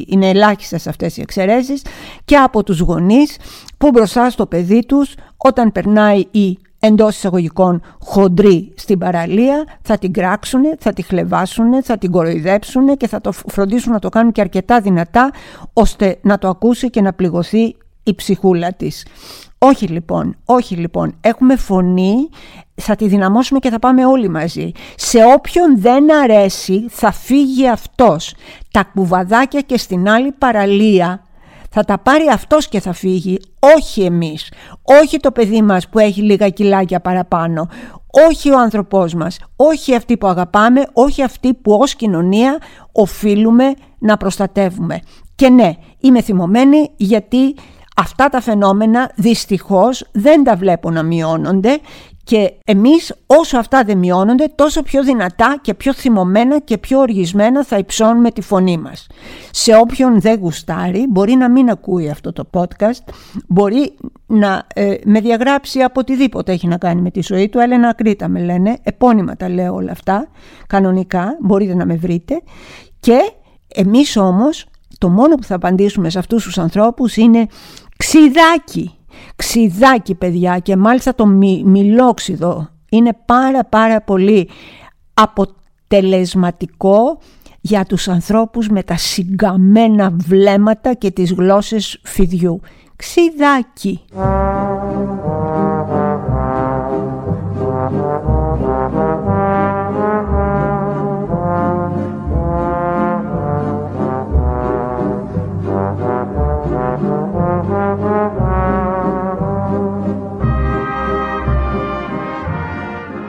είναι 0.08 0.30
ελάχιστες 0.30 0.88
αυτές 0.88 1.18
οι 1.18 1.22
εξαιρέσεις, 1.22 1.82
και 2.26 2.36
από 2.36 2.64
τους 2.64 2.80
γονείς 2.80 3.38
που 3.78 3.90
μπροστά 3.90 4.30
στο 4.30 4.46
παιδί 4.46 4.86
τους, 4.86 5.16
όταν 5.38 5.72
περνάει 5.72 6.24
η 6.32 6.58
εντός 6.80 7.16
εισαγωγικών 7.16 7.82
χοντρή 8.00 8.74
στην 8.76 8.98
παραλία, 8.98 9.64
θα 9.82 9.98
την 9.98 10.14
κράξουν, 10.14 10.62
θα 10.80 10.94
τη 10.94 11.02
χλεβάσουν, 11.02 11.84
θα 11.84 11.98
την 11.98 12.12
κοροϊδέψουν 12.12 12.98
και 12.98 13.08
θα 13.08 13.22
το 13.22 13.32
φροντίσουν 13.32 13.92
να 13.92 14.00
το 14.00 14.10
κάνουν 14.10 14.32
και 14.32 14.42
αρκετά 14.42 14.82
δυνατά, 14.82 15.32
ώστε 15.74 16.20
να 16.22 16.38
το 16.38 16.48
ακούσει 16.48 16.90
και 16.90 17.02
να 17.02 17.14
πληγωθεί 17.14 17.76
η 18.04 18.16
ψυχούλα 18.16 18.74
της. 18.74 19.06
Όχι 19.66 19.88
λοιπόν, 19.88 20.36
όχι 20.46 20.76
λοιπόν. 20.76 21.16
Έχουμε 21.22 21.56
φωνή, 21.56 22.30
θα 22.76 22.96
τη 22.96 23.08
δυναμώσουμε 23.08 23.60
και 23.60 23.70
θα 23.70 23.80
πάμε 23.80 24.06
όλοι 24.06 24.30
μαζί. 24.30 24.72
Σε 24.96 25.18
όποιον 25.36 25.80
δεν 25.80 26.16
αρέσει 26.16 26.86
θα 26.90 27.12
φύγει 27.12 27.70
αυτός. 27.70 28.34
Τα 28.72 28.84
κουβαδάκια 28.84 29.62
και 29.62 29.78
στην 29.78 30.10
άλλη 30.10 30.32
παραλία 30.32 31.24
θα 31.70 31.84
τα 31.84 31.98
πάρει 31.98 32.28
αυτός 32.32 32.68
και 32.68 32.80
θα 32.80 32.94
φύγει, 32.94 33.40
όχι 33.78 34.04
εμείς. 34.04 34.52
Όχι 35.02 35.20
το 35.20 35.32
παιδί 35.32 35.62
μας 35.62 35.90
που 35.90 36.00
έχει 36.00 36.22
λίγα 36.22 36.50
κιλάκια 36.50 37.00
παραπάνω. 37.00 37.68
Όχι 38.28 38.52
ο 38.52 38.60
άνθρωπός 38.60 39.14
μας. 39.14 39.40
Όχι 39.56 39.96
αυτοί 39.96 40.18
που 40.18 40.28
αγαπάμε. 40.28 40.84
Όχι 40.94 41.24
αυτοί 41.24 41.54
που 41.54 41.74
ως 41.74 41.96
κοινωνία 41.96 42.58
οφείλουμε 42.92 43.74
να 44.00 44.18
προστατεύουμε. 44.18 45.00
Και 45.36 45.50
ναι, 45.50 45.74
είμαι 46.00 46.22
θυμωμένη 46.22 46.90
γιατί 46.96 47.56
Αυτά 47.96 48.30
τα 48.30 48.42
φαινόμενα 48.42 49.12
δυστυχώς 49.16 50.06
δεν 50.12 50.44
τα 50.44 50.56
βλέπω 50.56 50.92
να 50.92 51.04
μειώνονται 51.04 51.80
και 52.24 52.54
εμείς 52.66 53.14
όσο 53.26 53.58
αυτά 53.58 53.84
δεν 53.84 53.98
μειώνονται 53.98 54.52
τόσο 54.56 54.82
πιο 54.82 55.04
δυνατά 55.04 55.60
και 55.62 55.74
πιο 55.74 55.94
θυμωμένα 55.94 56.60
και 56.60 56.78
πιο 56.78 57.00
οργισμένα 57.00 57.64
θα 57.64 57.78
υψώνουμε 57.78 58.32
τη 58.32 58.42
φωνή 58.42 58.78
μας. 58.78 59.08
Σε 59.52 59.76
όποιον 59.76 60.22
δεν 60.22 60.40
γουστάρει 60.40 61.06
μπορεί 61.10 61.34
να 61.34 61.50
μην 61.50 61.70
ακούει 61.70 62.10
αυτό 62.10 62.34
το 62.34 62.50
podcast, 62.52 63.14
μπορεί 63.48 63.98
να 64.26 64.64
ε, 64.74 64.96
με 65.06 65.20
διαγράψει 65.20 65.80
από 65.82 66.00
οτιδήποτε 66.00 66.52
έχει 66.52 66.68
να 66.68 66.78
κάνει 66.78 67.02
με 67.02 67.12
τη 67.12 67.22
ζωή 67.22 67.50
του. 67.50 67.60
Έλενα 67.60 67.94
Κρήτα 67.94 68.28
με 68.28 68.40
λένε, 68.40 68.78
επώνυμα 68.84 69.36
τα 69.36 69.50
λέω 69.50 69.74
όλα 69.74 69.92
αυτά, 69.92 70.28
κανονικά 70.68 71.38
μπορείτε 71.42 71.76
να 71.76 71.86
με 71.86 71.96
βρείτε 71.96 72.42
και 73.00 73.18
εμείς 73.76 74.18
όμως 74.18 74.66
το 74.98 75.10
μόνο 75.10 75.36
που 75.36 75.44
θα 75.44 75.56
απαντήσουμε 75.56 76.10
σε 76.10 76.20
αυτούς 76.20 76.44
τους 76.44 76.58
ανθρώπους 76.58 77.18
είναι 77.18 77.48
Ξιδάκι, 78.06 78.92
ξιδάκι 79.36 80.16
παιδιά 80.16 80.60
και 80.60 80.76
μάλιστα 80.76 81.16
το 81.16 81.26
μι, 81.26 81.64
μιλόξιδο 81.66 82.70
είναι 82.90 83.18
πάρα 83.26 83.64
πάρα 83.64 84.02
πολύ 84.02 84.50
αποτελεσματικό 85.14 87.20
για 87.62 87.86
τους 87.86 88.08
ανθρώπους 88.08 88.70
με 88.70 88.84
τα 88.84 88.98
συγκαμμένα 88.98 90.14
βλέμματα 90.18 90.94
και 90.94 91.12
τις 91.12 91.34
γλώσσες 91.34 92.00
φιδιού. 92.04 92.60
Ξιδάκι. 92.96 94.02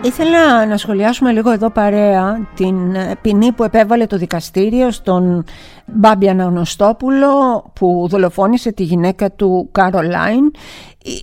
Ήθελα 0.04 0.66
να 0.66 0.76
σχολιάσουμε 0.76 1.32
λίγο 1.32 1.50
εδώ 1.50 1.70
παρέα 1.70 2.49
την 2.54 2.94
ε, 2.94 3.16
ποινή 3.20 3.52
που 3.52 3.64
επέβαλε 3.64 4.06
το 4.06 4.16
δικαστήριο 4.16 4.90
στον 4.90 5.44
Μπάμπη 5.87 6.28
Αναγνωστόπουλο 6.28 7.64
που 7.73 8.06
δολοφόνησε 8.11 8.73
τη 8.73 8.82
γυναίκα 8.82 9.30
του 9.30 9.68
Καρολάιν. 9.73 10.50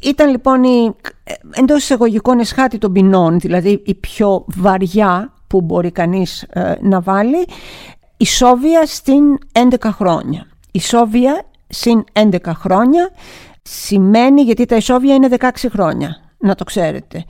Ήταν 0.01 0.29
λοιπόν 0.29 0.63
η, 0.63 0.95
ε, 1.23 1.33
εντός 1.51 1.77
εισαγωγικών 1.83 2.39
εσχάτη 2.39 2.77
των 2.77 2.91
ποινών, 2.91 3.39
δηλαδή 3.39 3.81
η 3.85 3.95
πιο 3.95 4.45
βαριά 4.47 5.33
που 5.47 5.61
μπορεί 5.61 5.91
κανείς 5.91 6.41
ε, 6.41 6.73
να 6.81 7.01
βάλει, 7.01 7.47
η 8.17 8.25
Σόβια 8.25 8.85
στην 8.85 9.37
11 9.51 9.75
χρόνια. 9.81 10.47
Η 10.71 10.79
Σόβια 10.79 11.43
στην 11.67 12.03
11 12.13 12.37
χρόνια 12.53 13.09
σημαίνει, 13.61 14.41
γιατί 14.41 14.65
τα 14.65 14.75
ισόβια 14.75 15.15
είναι 15.15 15.27
16 15.39 15.47
χρόνια, 15.69 16.17
να 16.37 16.55
το 16.55 16.63
ξέρετε 16.63 17.25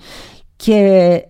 και 0.63 1.21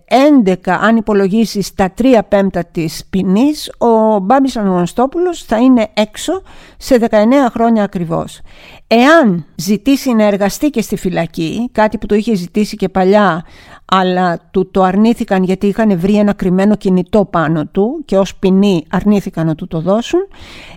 11 0.44 0.54
αν 0.80 0.96
υπολογίσεις 0.96 1.74
τα 1.74 1.94
3 2.02 2.18
πέμπτα 2.28 2.64
της 2.64 3.06
ποινής, 3.10 3.72
ο 3.78 4.18
Μπάμπης 4.18 4.56
Αναγνωστόπουλος 4.56 5.42
θα 5.42 5.56
είναι 5.58 5.88
έξω 5.94 6.42
σε 6.76 6.98
19 6.98 7.06
χρόνια 7.50 7.82
ακριβώς. 7.82 8.40
Εάν 8.86 9.44
ζητήσει 9.54 10.12
να 10.12 10.24
εργαστεί 10.24 10.70
και 10.70 10.82
στη 10.82 10.96
φυλακή, 10.96 11.68
κάτι 11.72 11.98
που 11.98 12.06
το 12.06 12.14
είχε 12.14 12.34
ζητήσει 12.34 12.76
και 12.76 12.88
παλιά 12.88 13.44
αλλά 13.84 14.48
του 14.50 14.70
το 14.70 14.82
αρνήθηκαν 14.82 15.42
γιατί 15.42 15.66
είχαν 15.66 15.98
βρει 15.98 16.16
ένα 16.16 16.32
κρυμμένο 16.32 16.76
κινητό 16.76 17.24
πάνω 17.24 17.66
του 17.66 18.02
και 18.04 18.18
ως 18.18 18.36
ποινή 18.36 18.84
αρνήθηκαν 18.90 19.46
να 19.46 19.54
του 19.54 19.66
το 19.66 19.80
δώσουν. 19.80 20.20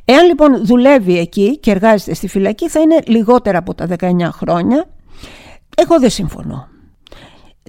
Εάν 0.06 0.26
λοιπόν 0.26 0.66
δουλεύει 0.66 1.18
εκεί 1.18 1.58
και 1.60 1.72
εργάζεται 1.72 2.14
στη 2.14 2.28
φυλακή 2.28 2.70
θα 2.70 2.80
είναι 2.80 3.00
λιγότερα 3.06 3.58
από 3.58 3.74
τα 3.74 3.88
19 4.00 4.16
χρόνια. 4.32 4.86
Εγώ 5.78 6.00
δεν 6.00 6.10
συμφωνώ. 6.10 6.75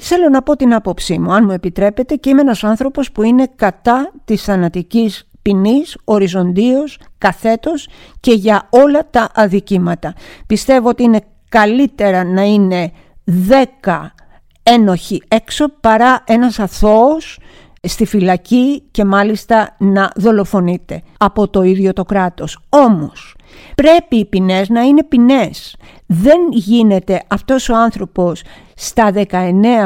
Θέλω 0.00 0.29
να 0.29 0.43
πω 0.43 0.57
την 0.57 0.75
άποψή 0.75 1.19
μου, 1.19 1.33
αν 1.33 1.45
μου 1.45 1.50
επιτρέπετε, 1.50 2.15
και 2.15 2.31
είμαι 2.31 2.41
ένας 2.41 2.65
άνθρωπος 2.65 3.12
που 3.12 3.23
είναι 3.23 3.50
κατά 3.57 4.12
της 4.25 4.43
θανατικής 4.43 5.29
ποινής, 5.43 5.99
οριζοντίως, 6.05 6.99
καθέτος 7.19 7.88
και 8.21 8.33
για 8.33 8.69
όλα 8.71 9.11
τα 9.11 9.31
αδικήματα. 9.35 10.15
Πιστεύω 10.47 10.88
ότι 10.88 11.03
είναι 11.03 11.21
καλύτερα 11.49 12.25
να 12.25 12.43
είναι 12.43 12.93
δέκα 13.25 14.15
ένοχοι 14.62 15.23
έξω 15.29 15.69
παρά 15.81 16.25
ένας 16.26 16.59
αθώος 16.59 17.38
στη 17.87 18.07
φυλακή 18.07 18.83
και 18.90 19.05
μάλιστα 19.05 19.76
να 19.78 20.11
δολοφονείται 20.16 21.02
από 21.19 21.49
το 21.49 21.62
ίδιο 21.62 21.93
το 21.93 22.05
κράτος. 22.05 22.59
Όμως 22.69 23.37
πρέπει 23.75 24.16
οι 24.16 24.25
ποινές 24.25 24.69
να 24.69 24.81
είναι 24.81 25.05
ποινές. 25.05 25.76
Δεν 26.07 26.38
γίνεται 26.50 27.23
αυτός 27.28 27.69
ο 27.69 27.76
άνθρωπος 27.76 28.43
στα 28.75 29.12
19 29.12 29.25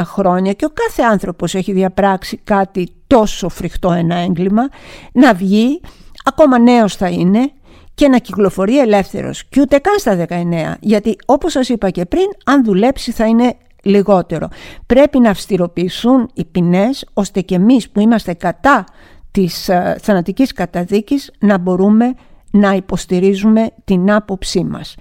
χρόνια 0.03 0.53
και 0.53 0.65
ο 0.65 0.69
κάθε 0.73 1.01
άνθρωπος 1.01 1.55
έχει 1.55 1.71
διαπράξει 1.71 2.37
κάτι 2.43 2.93
τόσο 3.07 3.49
φρικτό 3.49 3.91
ένα 3.91 4.15
έγκλημα 4.15 4.69
να 5.13 5.33
βγει, 5.33 5.81
ακόμα 6.23 6.59
νέος 6.59 6.95
θα 6.95 7.09
είναι 7.09 7.51
και 7.93 8.07
να 8.07 8.17
κυκλοφορεί 8.17 8.79
ελεύθερος 8.79 9.45
και 9.45 9.61
ούτε 9.61 9.77
καν 9.77 9.99
στα 9.99 10.25
19 10.29 10.73
γιατί 10.79 11.15
όπως 11.25 11.51
σας 11.51 11.69
είπα 11.69 11.89
και 11.89 12.05
πριν 12.05 12.25
αν 12.45 12.63
δουλέψει 12.63 13.11
θα 13.11 13.25
είναι 13.25 13.55
λιγότερο. 13.81 14.47
Πρέπει 14.85 15.19
να 15.19 15.29
αυστηροποιηθούν 15.29 16.29
οι 16.33 16.45
ποινές 16.45 17.05
ώστε 17.13 17.41
και 17.41 17.55
εμείς 17.55 17.89
που 17.89 17.99
είμαστε 17.99 18.33
κατά 18.33 18.83
της 19.31 19.69
uh, 19.71 19.95
θανατικής 20.01 20.53
καταδίκης 20.53 21.31
να 21.39 21.57
μπορούμε 21.57 22.13
να 22.51 22.71
υποστηρίζουμε 22.73 23.69
την 23.83 24.11
άποψή 24.11 24.63
μας. 24.63 24.95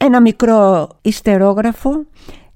Ένα 0.00 0.20
μικρό 0.20 0.88
ιστερόγραφο 1.02 1.90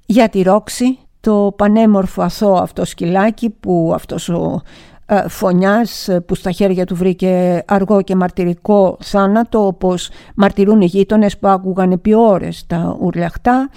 για 0.06 0.28
τη 0.28 0.42
Ρόξη, 0.42 0.98
το 1.20 1.54
πανέμορφο 1.56 2.22
αθώο 2.22 2.54
αυτό 2.54 2.84
σκυλάκι 2.84 3.50
που 3.50 3.92
αυτός 3.94 4.28
ο 4.28 4.62
ε, 5.06 5.28
φωνιάς 5.28 6.08
που 6.26 6.34
στα 6.34 6.50
χέρια 6.50 6.86
του 6.86 6.96
βρήκε 6.96 7.62
αργό 7.66 8.02
και 8.02 8.14
μαρτυρικό 8.14 8.96
θάνατο 9.00 9.66
όπως 9.66 10.10
μαρτυρούν 10.34 10.80
οι 10.80 10.86
γείτονες 10.86 11.38
που 11.38 11.48
άκουγαν 11.48 11.92
επί 11.92 12.14
ώρες 12.14 12.66
τα 12.66 12.96
ουρλιαχτά. 13.00 13.70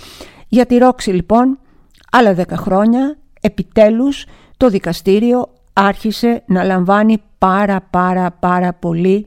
Για 0.50 0.66
τη 0.66 0.78
Ρόξη 0.78 1.12
λοιπόν 1.12 1.60
άλλα 2.12 2.34
δέκα 2.34 2.58
χρόνια 2.58 3.18
επιτέλους 3.42 4.26
το 4.58 4.70
δικαστήριο 4.70 5.54
άρχισε 5.74 6.44
να 6.46 6.64
λαμβάνει 6.64 7.22
πάρα 7.38 7.88
πάρα 7.90 8.32
πάρα 8.40 8.74
πολύ 8.74 9.26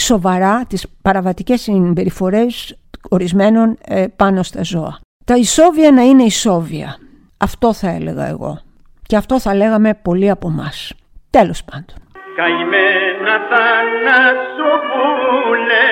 σοβαρά 0.00 0.64
τις 0.68 0.86
παραβατικές 1.02 1.60
συμπεριφορές 1.60 2.78
ορισμένων 3.08 3.78
ε, 3.84 4.06
πάνω 4.16 4.42
στα 4.42 4.62
ζώα. 4.62 4.98
Τα 5.24 5.36
ισόβια 5.36 5.90
να 5.92 6.02
είναι 6.02 6.22
ισόβια. 6.22 6.98
Αυτό 7.36 7.72
θα 7.72 7.88
έλεγα 7.88 8.26
εγώ. 8.26 8.60
Και 9.06 9.16
αυτό 9.16 9.40
θα 9.40 9.54
λέγαμε 9.54 9.94
πολλοί 10.02 10.30
από 10.30 10.48
εμάς. 10.48 10.92
Τέλος 11.30 11.64
πάντων. 11.64 11.96
Καημένα 12.36 13.36
θάνασο 13.50 14.70
πουλε, 14.90 15.90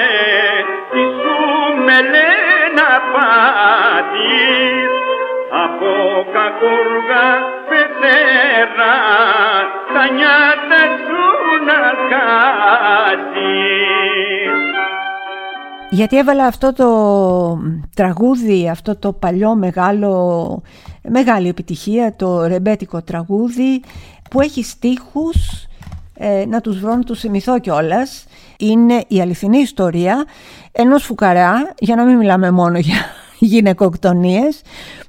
τι 0.91 1.03
σου 1.21 1.39
με 1.85 1.99
λένα 2.13 2.89
πάτης, 3.13 4.54
από 5.75 5.95
κακούργα 6.37 7.27
πεθέρα, 7.69 8.97
τα 9.95 10.05
νιάτα 10.17 10.83
σου 11.05 11.25
να 11.69 11.79
Γιατί 15.91 16.19
έβαλα 16.19 16.45
αυτό 16.47 16.73
το 16.73 16.89
τραγούδι, 17.95 18.69
αυτό 18.69 18.97
το 18.97 19.13
παλιό 19.13 19.55
μεγάλο, 19.55 20.63
μεγάλη 21.09 21.49
επιτυχία, 21.49 22.15
το 22.17 22.47
ρεμπέτικο 22.47 23.03
τραγούδι 23.03 23.83
που 24.31 24.41
έχει 24.41 24.63
στίχους, 24.63 25.67
ε, 26.15 26.45
να 26.49 26.61
τους 26.61 26.81
βρω 26.81 26.95
να 26.95 27.03
τους 27.03 27.21
θυμηθώ 27.21 27.59
κιόλας. 27.59 28.25
Είναι 28.59 29.05
η 29.09 29.21
αληθινή 29.21 29.59
ιστορία 29.59 30.25
ενός 30.73 31.05
φουκαρά, 31.05 31.75
για 31.79 31.97
να 31.97 32.05
μην 32.05 32.17
μιλάμε 32.17 32.51
μόνο 32.51 32.79
για 32.79 32.97
γυναικοκτονίες, 33.39 34.63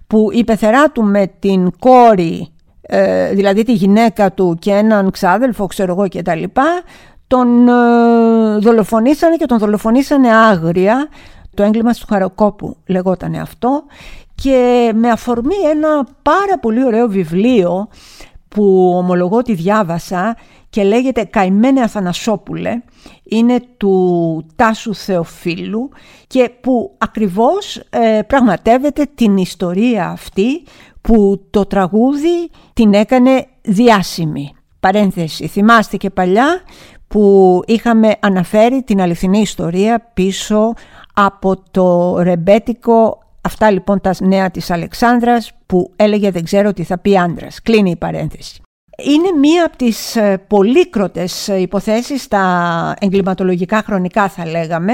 που 0.07 0.29
η 0.31 0.43
πεθερά 0.43 0.91
του 0.91 1.03
με 1.03 1.27
την 1.39 1.71
κόρη, 1.79 2.47
ε, 2.81 3.33
δηλαδή 3.33 3.63
τη 3.63 3.74
γυναίκα 3.74 4.31
του 4.31 4.57
και 4.59 4.71
έναν 4.71 5.12
ξάδελφο, 5.12 5.65
ξέρω 5.65 5.91
εγώ 5.91 6.07
και 6.07 6.21
τα 6.21 6.35
λοιπά, 6.35 6.81
τον 7.27 7.67
ε, 7.67 8.57
δολοφονήσανε 8.57 9.35
και 9.35 9.45
τον 9.45 9.57
δολοφονήσανε 9.57 10.35
άγρια. 10.35 11.07
Το 11.53 11.63
έγκλημα 11.63 11.93
του 11.93 12.05
Χαροκόπου 12.09 12.77
λεγόταν 12.85 13.35
αυτό 13.35 13.83
και 14.35 14.91
με 14.95 15.09
αφορμή 15.09 15.55
ένα 15.71 16.07
πάρα 16.21 16.59
πολύ 16.62 16.85
ωραίο 16.85 17.07
βιβλίο 17.07 17.88
που 18.47 18.93
ομολογώ 18.97 19.38
ότι 19.38 19.53
διάβασα 19.53 20.38
και 20.69 20.83
λέγεται 20.83 21.24
«Καημένε 21.24 21.81
Αθανασόπουλε» 21.81 22.81
είναι 23.24 23.59
του 23.77 24.45
Τάσου 24.55 24.95
Θεοφίλου 24.95 25.89
και 26.27 26.51
που 26.62 26.95
ακριβώς 26.97 27.83
ε, 27.89 28.21
πραγματεύεται 28.27 29.07
την 29.15 29.38
ιστορία 29.38 30.09
αυτή 30.09 30.63
που 31.01 31.47
το 31.50 31.65
τραγούδι 31.65 32.50
την 32.74 32.93
έκανε 32.93 33.47
διάσημη. 33.62 34.55
Παρένθεση, 34.79 35.47
θυμάστε 35.47 35.97
και 35.97 36.09
παλιά 36.09 36.62
που 37.07 37.62
είχαμε 37.65 38.15
αναφέρει 38.19 38.83
την 38.83 39.01
αληθινή 39.01 39.39
ιστορία 39.39 40.12
πίσω 40.13 40.74
από 41.13 41.63
το 41.71 42.17
ρεμπέτικο 42.21 43.19
Αυτά 43.45 43.71
λοιπόν 43.71 44.01
τα 44.01 44.15
νέα 44.19 44.51
της 44.51 44.71
Αλεξάνδρας 44.71 45.51
που 45.65 45.91
έλεγε 45.95 46.31
δεν 46.31 46.43
ξέρω 46.43 46.74
τι 46.74 46.83
θα 46.83 46.97
πει 46.97 47.17
άντρας. 47.17 47.62
Κλείνει 47.62 47.89
η 47.89 47.95
παρένθεση. 47.95 48.64
Είναι 48.97 49.31
μία 49.39 49.65
από 49.65 49.77
τις 49.77 50.15
ε, 50.15 50.37
πολύκροτες 50.47 51.49
ε, 51.49 51.59
υποθέσεις 51.59 52.21
στα 52.21 52.93
εγκληματολογικά 52.99 53.83
χρονικά 53.85 54.29
θα 54.29 54.45
λέγαμε. 54.45 54.93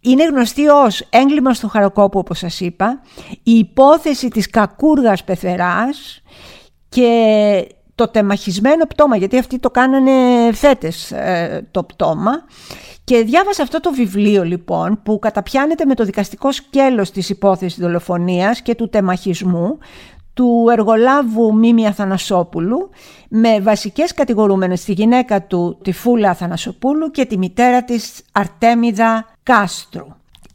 Είναι 0.00 0.24
γνωστή 0.24 0.68
ως 0.68 1.06
έγκλημα 1.10 1.54
στο 1.54 1.68
Χαροκόπο 1.68 2.18
όπως 2.18 2.38
σας 2.38 2.60
είπα. 2.60 3.00
Η 3.42 3.52
υπόθεση 3.52 4.28
της 4.28 4.50
κακούργας 4.50 5.24
πεθεράς 5.24 6.22
και 6.88 7.66
το 7.94 8.08
τεμαχισμένο 8.08 8.86
πτώμα, 8.86 9.16
γιατί 9.16 9.38
αυτοί 9.38 9.58
το 9.58 9.70
κάνανε 9.70 10.12
φέτες 10.52 11.10
ε, 11.12 11.68
το 11.70 11.84
πτώμα. 11.84 12.32
Και 13.04 13.22
διάβασα 13.22 13.62
αυτό 13.62 13.80
το 13.80 13.92
βιβλίο 13.92 14.44
λοιπόν 14.44 15.00
που 15.02 15.18
καταπιάνεται 15.18 15.84
με 15.84 15.94
το 15.94 16.04
δικαστικό 16.04 16.52
σκέλος 16.52 17.10
της 17.10 17.28
υπόθεσης 17.28 17.78
δολοφονίας 17.78 18.62
και 18.62 18.74
του 18.74 18.88
τεμαχισμού 18.88 19.78
του 20.40 20.66
εργολάβου 20.70 21.54
Μίμη 21.54 21.86
Αθανασόπουλου 21.86 22.90
με 23.28 23.60
βασικές 23.60 24.14
κατηγορούμενες 24.14 24.84
τη 24.84 24.92
γυναίκα 24.92 25.42
του 25.42 25.78
τη 25.82 25.92
Φούλα 25.92 26.30
Αθανασοπούλου 26.30 27.10
και 27.10 27.24
τη 27.24 27.38
μητέρα 27.38 27.84
της 27.84 28.22
Αρτέμιδα 28.32 29.26
Κάστρου. 29.42 30.06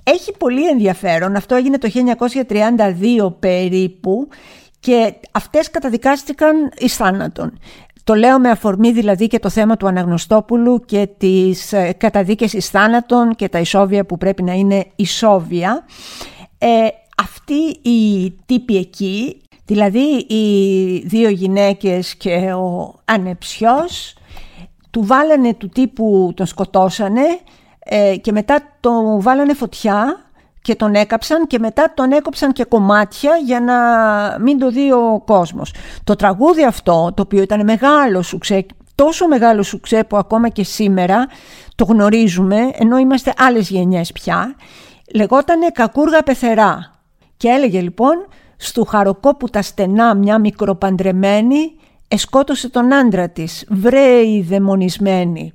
Έχει 0.04 0.32
πολύ 0.38 0.68
ενδιαφέρον, 0.68 1.36
αυτό 1.36 1.56
έγινε 1.56 1.78
το 1.78 1.90
1932 2.48 3.34
περίπου 3.40 4.28
και 4.80 5.14
αυτές 5.32 5.72
καταδικάστηκαν 5.72 6.72
εις 6.78 6.96
θάνατον. 6.96 7.60
Το 8.04 8.14
λέω 8.14 8.40
με 8.40 8.50
αφορμή 8.50 8.92
δηλαδή 8.92 9.28
και 9.28 9.40
το 9.40 9.50
θέμα 9.50 9.78
του 9.78 9.88
Αναγνωστόπουλου 9.88 10.80
και 10.86 11.10
τις 11.18 11.74
ε, 11.74 11.94
καταδίκες 11.98 12.54
εις 12.54 12.70
θάνατον 12.70 13.36
και 13.36 13.50
τα 13.50 13.60
ισόβια 13.60 14.06
που 14.06 14.18
πρέπει 14.18 14.44
να 14.44 14.54
είναι 14.54 14.86
ισόβια. 14.96 15.86
Ε, 16.58 16.88
αυτοί 17.18 17.90
οι 17.90 18.32
τύποι 18.46 18.78
εκεί, 18.78 19.42
δηλαδή 19.66 20.26
οι 20.28 20.98
δύο 21.08 21.30
γυναίκες 21.30 22.16
και 22.16 22.54
ο 22.54 22.96
ανεψιός, 23.06 24.16
του 24.92 25.06
βάλανε 25.06 25.54
του 25.54 25.70
τύπου, 25.70 26.34
τον 26.36 26.46
σκοτώσανε 26.46 27.40
ε, 27.80 28.16
και 28.16 28.32
μετά 28.32 28.62
τον 28.80 29.22
βάλανε 29.22 29.54
φωτιά 29.54 30.26
και 30.62 30.76
τον 30.76 30.96
έκαψαν 30.96 31.48
και 31.48 31.60
μετά 31.60 31.94
τον 31.94 32.12
έκοψαν 32.12 32.52
και 32.52 32.64
κομμάτια 32.64 33.32
για 33.46 33.60
να 33.60 33.76
μην 34.40 34.60
το 34.60 34.70
δει 34.70 34.92
ο 34.92 35.22
κόσμος. 35.26 35.74
Το 36.04 36.16
τραγούδι 36.16 36.64
αυτό, 36.64 37.12
το 37.16 37.22
οποίο 37.22 37.42
ήταν 37.42 37.64
μεγάλο 37.64 38.22
σουξέ, 38.22 38.66
τόσο 38.96 39.28
μεγάλο 39.28 39.64
σουξέ 39.64 40.04
που 40.04 40.18
ακόμα 40.18 40.50
και 40.50 40.64
σήμερα 40.64 41.28
το 41.76 41.86
γνωρίζουμε, 41.86 42.70
ενώ 42.74 42.98
είμαστε 42.98 43.34
άλλες 43.38 43.70
γενιές 43.70 44.12
πια, 44.12 44.56
λεγότανε 45.14 45.68
«Κακούργα 45.70 46.24
πεθερά». 46.24 46.94
Και 47.38 47.48
έλεγε 47.48 47.82
λοιπόν 47.82 48.28
«Στου 48.66 48.86
χαροκόπου 48.86 49.50
τα 49.50 49.62
στενά 49.62 50.16
μια 50.16 50.40
μικροπαντρεμένη 50.40 51.76
εσκότωσε 52.08 52.70
τον 52.70 52.94
άντρα 52.94 53.30
της, 53.30 53.66
βρέη 53.70 54.42
δαιμονισμένη». 54.42 55.54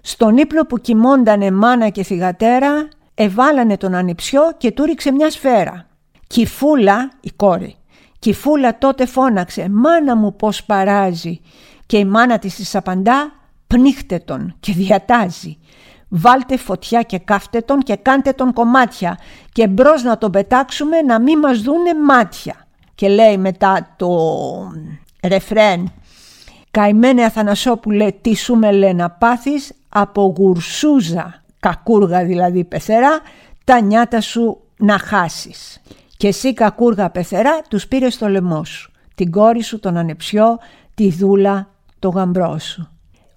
Στον 0.00 0.36
ύπνο 0.36 0.62
που 0.62 0.78
κοιμόντανε 0.78 1.50
μάνα 1.50 1.88
και 1.88 2.02
θυγατέρα 2.02 2.88
εβάλανε 3.14 3.76
τον 3.76 3.94
ανιψιό 3.94 4.42
και 4.56 4.70
του 4.70 4.84
ρίξε 4.84 5.12
μια 5.12 5.30
σφαίρα. 5.30 5.86
Κυφούλα, 6.26 7.10
η 7.20 7.30
κόρη, 7.36 7.76
Κυφούλα 8.18 8.78
τότε 8.78 9.06
φώναξε 9.06 9.68
«Μάνα 9.68 10.16
μου 10.16 10.36
πως 10.36 10.64
παράζει» 10.64 11.40
και 11.86 11.98
η 11.98 12.04
μάνα 12.04 12.38
της 12.38 12.54
της 12.54 12.74
απαντά 12.74 13.32
«Πνίχτε 13.66 14.18
τον 14.18 14.54
και 14.60 14.72
διατάζει». 14.72 15.58
Βάλτε 16.12 16.56
φωτιά 16.56 17.02
και 17.02 17.18
κάφτε 17.18 17.60
τον 17.60 17.78
και 17.78 17.96
κάντε 17.96 18.32
τον 18.32 18.52
κομμάτια 18.52 19.18
και 19.52 19.68
μπρος 19.68 20.02
να 20.02 20.18
τον 20.18 20.30
πετάξουμε 20.30 21.00
να 21.00 21.20
μην 21.20 21.38
μας 21.38 21.60
δούνε 21.60 21.94
μάτια. 22.06 22.66
Και 22.94 23.08
λέει 23.08 23.36
μετά 23.38 23.94
το 23.96 24.08
ρεφρέν 25.22 25.92
«Καημένε 26.70 27.24
Αθανασόπουλε 27.24 28.10
τι 28.10 28.36
σου 28.36 28.54
με 28.54 28.72
λέει 28.72 28.94
να 28.94 29.10
πάθεις 29.10 29.72
από 29.88 30.34
γουρσούζα 30.36 31.40
κακούργα 31.60 32.24
δηλαδή 32.24 32.64
πεθερά, 32.64 33.20
τα 33.64 33.80
νιάτα 33.80 34.20
σου 34.20 34.60
να 34.76 34.98
χάσεις. 34.98 35.80
Και 36.16 36.28
εσύ 36.28 36.54
κακούργα 36.54 37.10
πεθερά 37.10 37.60
τους 37.68 37.86
πήρες 37.86 38.14
στο 38.14 38.28
λαιμό 38.28 38.64
σου, 38.64 38.92
την 39.14 39.30
κόρη 39.30 39.62
σου, 39.62 39.78
τον 39.78 39.96
ανεψιό, 39.96 40.58
τη 40.94 41.10
δούλα, 41.10 41.68
το 41.98 42.08
γαμπρό 42.08 42.58
σου. 42.58 42.88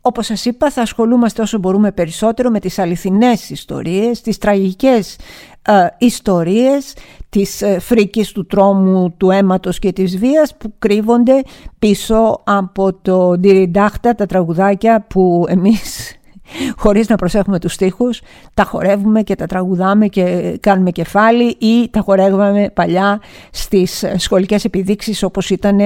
Όπως 0.05 0.25
σας 0.25 0.45
είπα 0.45 0.71
θα 0.71 0.81
ασχολούμαστε 0.81 1.41
όσο 1.41 1.57
μπορούμε 1.57 1.91
περισσότερο 1.91 2.49
με 2.49 2.59
τις 2.59 2.79
αληθινές 2.79 3.49
ιστορίες, 3.49 4.21
τις 4.21 4.37
τραγικές 4.37 5.15
ε, 5.61 5.87
ιστορίες, 5.97 6.93
της 7.29 7.61
ε, 7.61 7.79
φρίκης 7.79 8.31
του 8.31 8.45
τρόμου, 8.45 9.13
του 9.17 9.29
αίματος 9.29 9.79
και 9.79 9.91
της 9.91 10.17
βίας 10.17 10.57
που 10.57 10.73
κρύβονται 10.79 11.41
πίσω 11.79 12.41
από 12.43 12.93
το 12.93 13.37
ντυριντάχτα, 13.37 14.15
τα 14.15 14.25
τραγουδάκια 14.25 15.05
που 15.09 15.45
εμείς 15.47 16.15
χωρίς 16.83 17.07
να 17.07 17.15
προσέχουμε 17.15 17.59
τους 17.59 17.73
στίχους, 17.73 18.21
τα 18.53 18.63
χορεύουμε 18.63 19.21
και 19.21 19.35
τα 19.35 19.45
τραγουδάμε 19.45 20.07
και 20.07 20.57
κάνουμε 20.59 20.91
κεφάλι 20.91 21.57
ή 21.59 21.89
τα 21.91 21.99
χορεύαμε 21.99 22.69
παλιά 22.73 23.21
στις 23.51 24.05
σχολικές 24.17 24.65
επιδείξεις 24.65 25.23
όπως 25.23 25.49
ήταν 25.49 25.79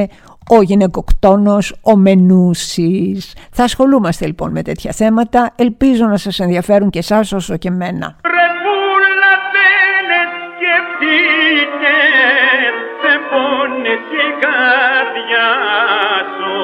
ο 0.50 0.62
γυναικοκτόνος, 0.62 1.76
ο 1.82 1.96
μενούσης. 1.96 3.34
Θα 3.52 3.64
ασχολούμαστε 3.64 4.26
λοιπόν 4.26 4.52
με 4.52 4.62
τέτοια 4.62 4.92
θέματα. 4.92 5.54
Ελπίζω 5.56 6.06
να 6.06 6.18
σας 6.18 6.40
ενδιαφέρουν 6.40 6.90
και 6.90 7.00
εσάς 7.00 7.32
όσο 7.32 7.58
και 7.58 7.72
μένα. 7.72 8.16
Ρεβούλα 8.36 9.34
δεν 9.56 10.28
σκεφτείτε, 10.48 11.96
δεν 13.04 13.20
πόνεσαι 13.30 14.22
η 14.30 14.34
καρδιά 14.44 15.50
σου. 16.36 16.56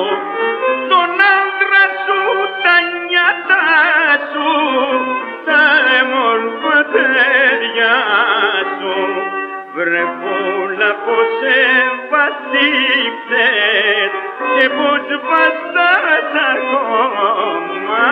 Τον 0.91 1.11
άντρα 1.35 1.83
σου, 2.03 2.19
τα 2.63 2.75
νιάτα 3.07 3.65
σου, 4.31 4.51
τα 5.47 5.63
εμόρφα 5.99 6.77
παιδιά 6.93 7.97
σου. 8.77 8.95
Βρε 9.75 10.03
φούλα 10.17 10.91
πως 11.05 11.29
σε 11.39 11.57
βασίψε, 12.11 13.47
πως 15.13 15.29
βαστάς 15.29 16.31
ακόμα 16.53 18.05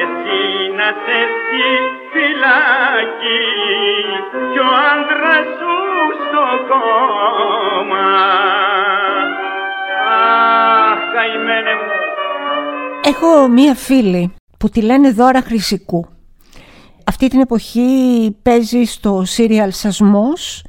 εσύ 0.00 0.42
να 0.78 0.88
σε 1.02 1.18
στη 1.36 1.66
φυλάκι 2.10 3.42
κι 4.52 4.58
ο 4.58 4.70
άντρας 4.92 5.46
σου 5.58 5.76
στο 6.24 6.44
κόμμα. 6.70 8.08
Αχ, 10.88 11.00
καημένε 11.14 11.74
μου. 11.80 11.92
Έχω 13.04 13.48
μία 13.48 13.74
φίλη 13.74 14.34
που 14.58 14.68
τη 14.68 14.82
λένε 14.82 15.10
Δώρα 15.10 15.42
Χρυσικού. 15.42 16.06
Αυτή 17.04 17.28
την 17.28 17.40
εποχή 17.40 17.90
παίζει 18.42 18.84
στο 18.84 19.22
σύριαλ 19.24 19.72
Σασμός 19.72 20.64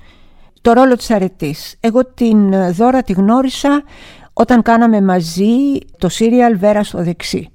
το 0.62 0.74
ρόλο 0.74 0.96
της 0.96 1.12
αρετής. 1.12 1.78
Εγώ 1.80 2.06
την 2.06 2.54
ε, 2.54 2.72
Δώρα 2.72 3.02
τη 3.04 3.13
γνώρισα 3.13 3.84
όταν 4.34 4.62
κάναμε 4.62 5.02
μαζί 5.02 5.78
το 5.98 6.10
σύριαλ 6.10 6.58
Βέρα 6.58 6.84
στο 6.84 7.04
δεξί. 7.04 7.50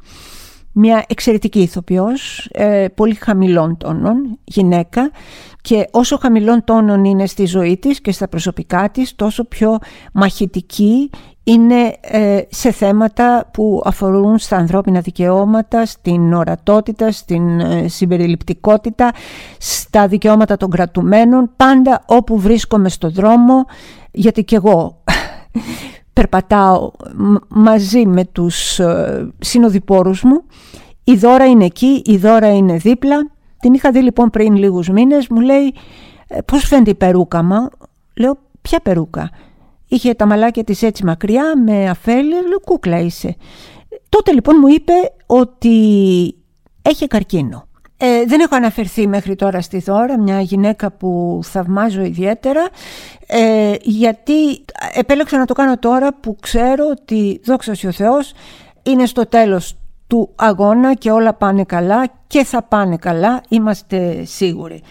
Μια 0.72 1.04
εξαιρετική 1.08 1.60
ηθοποιός, 1.60 2.48
ε, 2.52 2.86
πολύ 2.94 3.14
χαμηλών 3.14 3.76
τόνων, 3.76 4.38
γυναίκα 4.44 5.10
και 5.60 5.88
όσο 5.90 6.16
χαμηλών 6.16 6.64
τόνων 6.64 7.04
είναι 7.04 7.26
στη 7.26 7.44
ζωή 7.44 7.76
της 7.76 8.00
και 8.00 8.12
στα 8.12 8.28
προσωπικά 8.28 8.90
της 8.90 9.14
τόσο 9.14 9.44
πιο 9.44 9.78
μαχητική 10.12 11.10
είναι 11.48 11.96
ε, 12.00 12.40
σε 12.48 12.70
θέματα 12.70 13.50
που 13.52 13.82
αφορούν 13.84 14.38
στα 14.38 14.56
ανθρώπινα 14.56 15.00
δικαιώματα, 15.00 15.86
στην 15.86 16.32
ορατότητα, 16.32 17.12
στην 17.12 17.60
ε, 17.60 17.88
συμπεριληπτικότητα, 17.88 19.12
στα 19.58 20.06
δικαιώματα 20.08 20.56
των 20.56 20.70
κρατουμένων, 20.70 21.50
πάντα 21.56 22.02
όπου 22.06 22.38
βρίσκομαι 22.38 22.88
στο 22.88 23.10
δρόμο, 23.10 23.64
γιατί 24.10 24.44
και 24.44 24.56
εγώ 24.56 25.02
περπατάω 26.16 26.90
μαζί 27.48 28.06
με 28.06 28.24
τους 28.24 28.78
ε, 28.78 29.32
συνοδοιπόρους 29.38 30.22
μου. 30.22 30.42
Η 31.04 31.14
δώρα 31.14 31.46
είναι 31.46 31.64
εκεί, 31.64 32.02
η 32.04 32.16
δώρα 32.16 32.54
είναι 32.54 32.76
δίπλα. 32.76 33.30
Την 33.60 33.74
είχα 33.74 33.90
δει 33.90 34.00
λοιπόν 34.02 34.30
πριν 34.30 34.56
λίγους 34.56 34.88
μήνες, 34.88 35.28
μου 35.28 35.40
λέει 35.40 35.74
πώς 36.44 36.64
φαίνεται 36.64 36.90
η 36.90 36.94
περούκα 36.94 37.42
μου. 37.42 37.68
Λέω 38.14 38.38
ποια 38.62 38.80
περούκα; 38.80 39.30
Είχε 39.88 40.14
τα 40.14 40.26
μαλάκια 40.26 40.64
της 40.64 40.82
έτσι 40.82 41.04
μακριά 41.04 41.62
με 41.64 41.88
αφέλεια, 41.88 42.40
λέω 42.40 42.60
κούκλα 42.60 42.98
είσαι. 42.98 43.36
Τότε 44.08 44.32
λοιπόν 44.32 44.56
μου 44.60 44.68
είπε 44.68 44.92
ότι 45.26 45.74
έχει 46.82 47.06
καρκίνο. 47.06 47.68
Ε, 47.98 48.24
δεν 48.24 48.40
έχω 48.40 48.54
αναφερθεί 48.54 49.06
μέχρι 49.06 49.34
τώρα 49.34 49.60
στη 49.60 49.78
Δώρα, 49.78 50.18
μια 50.18 50.40
γυναίκα 50.40 50.90
που 50.90 51.40
θαυμάζω 51.42 52.02
ιδιαίτερα, 52.02 52.68
ε, 53.26 53.74
γιατί 53.82 54.64
επέλεξα 54.94 55.38
να 55.38 55.44
το 55.44 55.54
κάνω 55.54 55.78
τώρα 55.78 56.14
που 56.14 56.36
ξέρω 56.40 56.84
ότι 56.90 57.40
δόξα 57.44 57.72
ο 57.86 57.92
Θεός 57.92 58.32
είναι 58.82 59.06
στο 59.06 59.26
τέλος 59.26 59.76
του 60.06 60.30
αγώνα 60.36 60.94
και 60.94 61.10
όλα 61.10 61.34
πάνε 61.34 61.64
καλά 61.64 62.06
και 62.26 62.44
θα 62.44 62.62
πάνε 62.62 62.96
καλά, 62.96 63.40
είμαστε 63.48 64.24
σίγουροι. 64.24 64.82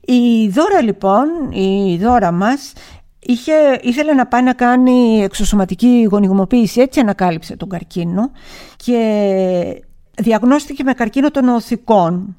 Η 0.00 0.48
Δώρα 0.48 0.82
λοιπόν, 0.82 1.26
η 1.50 1.98
Δώρα 2.00 2.32
μας 2.32 2.72
είχε, 3.18 3.52
ήθελε 3.80 4.12
να 4.12 4.26
πάει 4.26 4.42
να 4.42 4.52
κάνει 4.52 5.22
εξωσωματική 5.22 6.08
γονιγμοποίηση, 6.10 6.80
έτσι 6.80 7.00
ανακάλυψε 7.00 7.56
τον 7.56 7.68
καρκίνο 7.68 8.30
και 8.76 9.82
διαγνώστηκε 10.14 10.82
με 10.82 10.92
καρκίνο 10.92 11.30
των 11.30 11.48
οθικών 11.48 12.36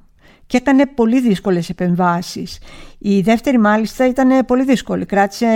και 0.50 0.58
έκανε 0.58 0.86
πολύ 0.86 1.22
δύσκολες 1.22 1.70
επεμβάσεις. 1.70 2.58
Η 2.98 3.22
δεύτερη 3.22 3.58
μάλιστα 3.58 4.08
ήταν 4.08 4.46
πολύ 4.46 4.64
δύσκολη, 4.64 5.06
κράτησε 5.06 5.48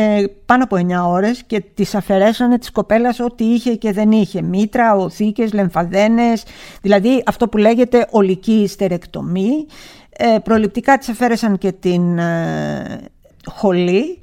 πάνω 0.46 0.64
από 0.64 0.76
9 0.76 1.08
ώρες 1.08 1.44
και 1.44 1.60
τις 1.74 1.96
αφαιρέσανε 1.96 2.58
της 2.58 2.72
κοπέλας 2.72 3.20
ό,τι 3.20 3.44
είχε 3.44 3.76
και 3.76 3.92
δεν 3.92 4.12
είχε. 4.12 4.42
Μήτρα, 4.42 4.96
οθήκες, 4.96 5.54
λεμφαδένες, 5.54 6.44
δηλαδή 6.82 7.24
αυτό 7.26 7.48
που 7.48 7.58
λέγεται 7.58 8.08
ολική 8.10 8.68
στερεκτομή. 8.68 9.66
Ε, 10.10 10.38
προληπτικά 10.44 10.98
της 10.98 11.10
αφαίρεσαν 11.10 11.58
και 11.58 11.72
την 11.72 12.18
ε, 12.18 13.02
χολή 13.46 14.20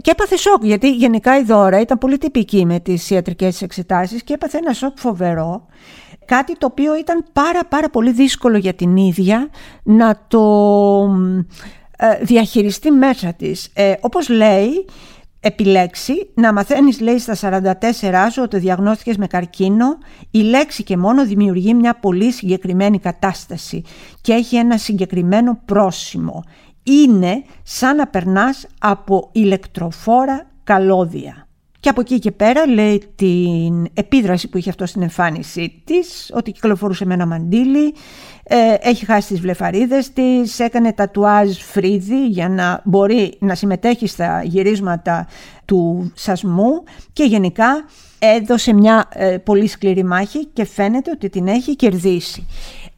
και 0.00 0.10
έπαθε 0.10 0.36
σοκ, 0.36 0.64
γιατί 0.64 0.90
γενικά 0.90 1.38
η 1.38 1.42
Δώρα 1.42 1.80
ήταν 1.80 1.98
πολύ 1.98 2.18
τυπική 2.18 2.66
με 2.66 2.80
τις 2.80 3.10
ιατρικές 3.10 3.62
εξετάσεις 3.62 4.22
και 4.22 4.32
έπαθε 4.32 4.58
ένα 4.58 4.72
σοκ 4.72 4.98
φοβερό. 4.98 5.66
Κάτι 6.28 6.56
το 6.58 6.66
οποίο 6.66 6.96
ήταν 6.96 7.24
πάρα 7.32 7.64
πάρα 7.64 7.90
πολύ 7.90 8.12
δύσκολο 8.12 8.56
για 8.56 8.74
την 8.74 8.96
ίδια 8.96 9.48
να 9.82 10.24
το 10.28 10.44
ε, 11.96 12.24
διαχειριστεί 12.24 12.90
μέσα 12.90 13.32
της. 13.32 13.70
Ε, 13.74 13.94
όπως 14.00 14.28
λέει, 14.28 14.86
επιλέξει 15.40 16.30
να 16.34 16.52
μαθαίνεις 16.52 17.00
λέει 17.00 17.18
στα 17.18 17.62
44 17.72 18.28
σου 18.30 18.42
ότι 18.42 18.58
διαγνώστηκες 18.58 19.16
με 19.16 19.26
καρκίνο 19.26 19.98
η 20.30 20.38
λέξη 20.38 20.82
και 20.82 20.96
μόνο 20.96 21.26
δημιουργεί 21.26 21.74
μια 21.74 21.94
πολύ 21.94 22.32
συγκεκριμένη 22.32 22.98
κατάσταση 22.98 23.82
και 24.20 24.32
έχει 24.32 24.56
ένα 24.56 24.78
συγκεκριμένο 24.78 25.60
πρόσημο 25.64 26.44
είναι 26.82 27.44
σαν 27.62 27.96
να 27.96 28.06
περνάς 28.06 28.66
από 28.78 29.28
ηλεκτροφόρα 29.32 30.46
καλώδια. 30.64 31.47
Και 31.80 31.88
από 31.88 32.00
εκεί 32.00 32.18
και 32.18 32.30
πέρα 32.30 32.66
λέει 32.66 33.02
την 33.14 33.86
επίδραση 33.94 34.48
που 34.48 34.58
είχε 34.58 34.70
αυτό 34.70 34.86
στην 34.86 35.02
εμφάνισή 35.02 35.82
της, 35.84 36.30
ότι 36.34 36.52
κυκλοφορούσε 36.52 37.06
με 37.06 37.14
ένα 37.14 37.26
μαντίλι, 37.26 37.94
ε, 38.42 38.74
έχει 38.80 39.04
χάσει 39.04 39.28
τις 39.28 39.40
βλεφαρίδες 39.40 40.12
της, 40.12 40.58
έκανε 40.58 40.92
τατουάζ 40.92 41.56
φρύδι 41.56 42.26
για 42.26 42.48
να 42.48 42.80
μπορεί 42.84 43.36
να 43.38 43.54
συμμετέχει 43.54 44.06
στα 44.06 44.42
γυρίσματα 44.42 45.26
του 45.64 46.12
σασμού 46.14 46.84
και 47.12 47.24
γενικά 47.24 47.84
έδωσε 48.18 48.72
μια 48.72 49.08
ε, 49.12 49.38
πολύ 49.38 49.66
σκληρή 49.66 50.04
μάχη 50.04 50.46
και 50.46 50.64
φαίνεται 50.64 51.10
ότι 51.10 51.28
την 51.28 51.46
έχει 51.46 51.76
κερδίσει. 51.76 52.46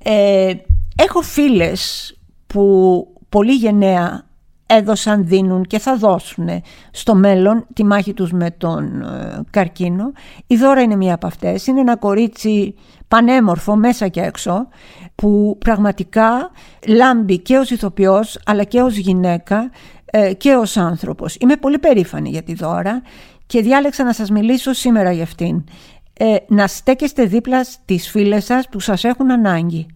Ε, 0.02 0.52
έχω 0.96 1.20
φίλες 1.20 2.14
που 2.46 3.06
πολύ 3.28 3.52
γενναία 3.52 4.29
έδωσαν, 4.70 5.26
δίνουν 5.26 5.64
και 5.64 5.78
θα 5.78 5.96
δώσουν 5.96 6.48
στο 6.90 7.14
μέλλον 7.14 7.66
τη 7.72 7.84
μάχη 7.84 8.14
τους 8.14 8.32
με 8.32 8.50
τον 8.50 9.02
ε, 9.02 9.40
καρκίνο. 9.50 10.12
Η 10.46 10.56
Δώρα 10.56 10.80
είναι 10.80 10.96
μία 10.96 11.14
από 11.14 11.26
αυτές. 11.26 11.66
Είναι 11.66 11.80
ένα 11.80 11.96
κορίτσι 11.96 12.74
πανέμορφο 13.08 13.76
μέσα 13.76 14.08
και 14.08 14.20
έξω 14.20 14.68
που 15.14 15.56
πραγματικά 15.58 16.50
λάμπει 16.86 17.38
και 17.38 17.56
ως 17.56 17.70
ηθοποιός 17.70 18.38
αλλά 18.46 18.64
και 18.64 18.80
ως 18.80 18.96
γυναίκα 18.96 19.70
ε, 20.04 20.32
και 20.34 20.54
ως 20.54 20.76
άνθρωπος. 20.76 21.36
Είμαι 21.40 21.56
πολύ 21.56 21.78
περήφανη 21.78 22.28
για 22.28 22.42
τη 22.42 22.54
Δώρα 22.54 23.02
και 23.46 23.60
διάλεξα 23.60 24.04
να 24.04 24.12
σας 24.12 24.30
μιλήσω 24.30 24.72
σήμερα 24.72 25.12
για 25.12 25.22
αυτήν. 25.22 25.64
Ε, 26.12 26.36
να 26.48 26.66
στέκεστε 26.66 27.24
δίπλα 27.24 27.64
στις 27.64 28.10
φίλες 28.10 28.44
σας 28.44 28.68
που 28.68 28.80
σας 28.80 29.04
έχουν 29.04 29.30
ανάγκη 29.30 29.86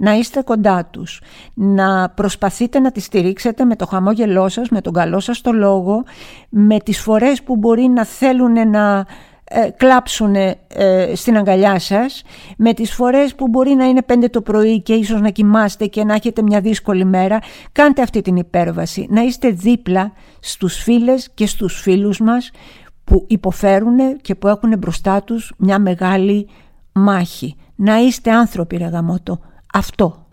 να 0.00 0.12
είστε 0.12 0.42
κοντά 0.42 0.84
τους, 0.90 1.20
να 1.54 2.08
προσπαθείτε 2.08 2.78
να 2.78 2.92
τις 2.92 3.04
στηρίξετε 3.04 3.64
με 3.64 3.76
το 3.76 3.86
χαμόγελό 3.86 4.48
σας, 4.48 4.68
με 4.68 4.80
τον 4.80 4.92
καλό 4.92 5.20
σας 5.20 5.40
το 5.40 5.52
λόγο, 5.52 6.04
με 6.48 6.78
τις 6.78 7.00
φορές 7.00 7.42
που 7.42 7.56
μπορεί 7.56 7.88
να 7.88 8.04
θέλουν 8.04 8.70
να 8.70 9.06
ε, 9.44 9.70
κλάψουν 9.76 10.34
ε, 10.34 10.56
στην 11.14 11.36
αγκαλιά 11.36 11.78
σας, 11.78 12.22
με 12.56 12.72
τις 12.74 12.92
φορές 12.92 13.34
που 13.34 13.48
μπορεί 13.48 13.74
να 13.74 13.84
είναι 13.84 14.02
πέντε 14.02 14.28
το 14.28 14.40
πρωί 14.42 14.80
και 14.82 14.92
ίσως 14.92 15.20
να 15.20 15.30
κοιμάστε 15.30 15.86
και 15.86 16.04
να 16.04 16.14
έχετε 16.14 16.42
μια 16.42 16.60
δύσκολη 16.60 17.04
μέρα, 17.04 17.38
κάντε 17.72 18.02
αυτή 18.02 18.20
την 18.22 18.36
υπέρβαση, 18.36 19.06
να 19.10 19.22
είστε 19.22 19.50
δίπλα 19.50 20.12
στους 20.40 20.82
φίλες 20.82 21.30
και 21.34 21.46
στους 21.46 21.80
φίλους 21.80 22.20
μας 22.20 22.50
που 23.04 23.24
υποφέρουν 23.28 24.20
και 24.20 24.34
που 24.34 24.48
έχουν 24.48 24.78
μπροστά 24.78 25.22
τους 25.22 25.52
μια 25.56 25.78
μεγάλη 25.78 26.48
μάχη. 26.92 27.56
Να 27.74 27.96
είστε 27.98 28.30
άνθρωποι 28.30 28.76
ρε 28.76 28.86
γαμότο, 28.86 29.40
αυτό. 29.72 30.26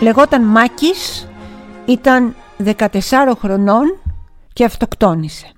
Λεγόταν 0.00 0.42
Μάκης, 0.44 1.28
ήταν 1.86 2.34
14 2.58 2.86
χρονών 3.38 4.00
και 4.52 4.64
αυτοκτόνησε. 4.64 5.52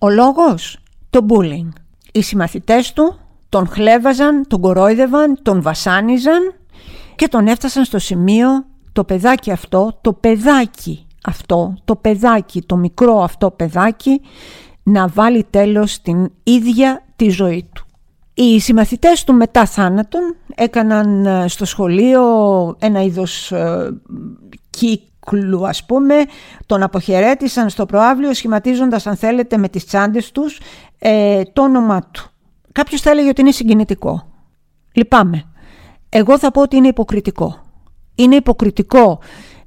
Ο 0.00 0.08
λόγος, 0.08 0.78
το 1.10 1.26
bullying. 1.28 1.68
Οι 2.12 2.22
συμμαθητές 2.22 2.92
του 2.92 3.18
τον 3.52 3.68
χλέβαζαν, 3.68 4.46
τον 4.48 4.60
κορόιδευαν, 4.60 5.38
τον 5.42 5.62
βασάνιζαν 5.62 6.54
και 7.16 7.28
τον 7.28 7.46
έφτασαν 7.46 7.84
στο 7.84 7.98
σημείο 7.98 8.48
το 8.92 9.04
παιδάκι 9.04 9.50
αυτό, 9.50 9.98
το 10.00 10.12
παιδάκι 10.12 11.06
αυτό, 11.24 11.74
το 11.84 11.96
παιδάκι, 11.96 12.62
το 12.62 12.76
μικρό 12.76 13.22
αυτό 13.22 13.50
παιδάκι 13.50 14.20
να 14.82 15.08
βάλει 15.08 15.46
τέλος 15.50 15.92
στην 15.92 16.32
ίδια 16.42 17.04
τη 17.16 17.28
ζωή 17.28 17.68
του. 17.74 17.86
Οι 18.34 18.60
συμμαθητές 18.60 19.24
του 19.24 19.34
μετά 19.34 19.66
θάνατον 19.66 20.36
έκαναν 20.54 21.26
ε, 21.26 21.48
στο 21.48 21.64
σχολείο 21.64 22.22
ένα 22.78 23.02
είδος 23.02 23.52
ε, 23.52 23.90
κύκλου 24.70 25.66
ας 25.66 25.84
πούμε 25.84 26.14
τον 26.66 26.82
αποχαιρέτησαν 26.82 27.68
στο 27.68 27.86
προάβλιο 27.86 28.34
σχηματίζοντας 28.34 29.06
αν 29.06 29.16
θέλετε 29.16 29.56
με 29.56 29.68
τις 29.68 29.86
τσάντες 29.86 30.32
τους 30.32 30.60
ε, 30.98 31.42
το 31.52 31.62
όνομά 31.62 32.08
του. 32.10 32.31
Κάποιος 32.72 33.00
θα 33.00 33.10
έλεγε 33.10 33.28
ότι 33.28 33.40
είναι 33.40 33.50
συγκινητικό. 33.52 34.26
Λυπάμαι. 34.92 35.44
Εγώ 36.08 36.38
θα 36.38 36.50
πω 36.50 36.62
ότι 36.62 36.76
είναι 36.76 36.88
υποκριτικό. 36.88 37.62
Είναι 38.14 38.36
υποκριτικό 38.36 39.20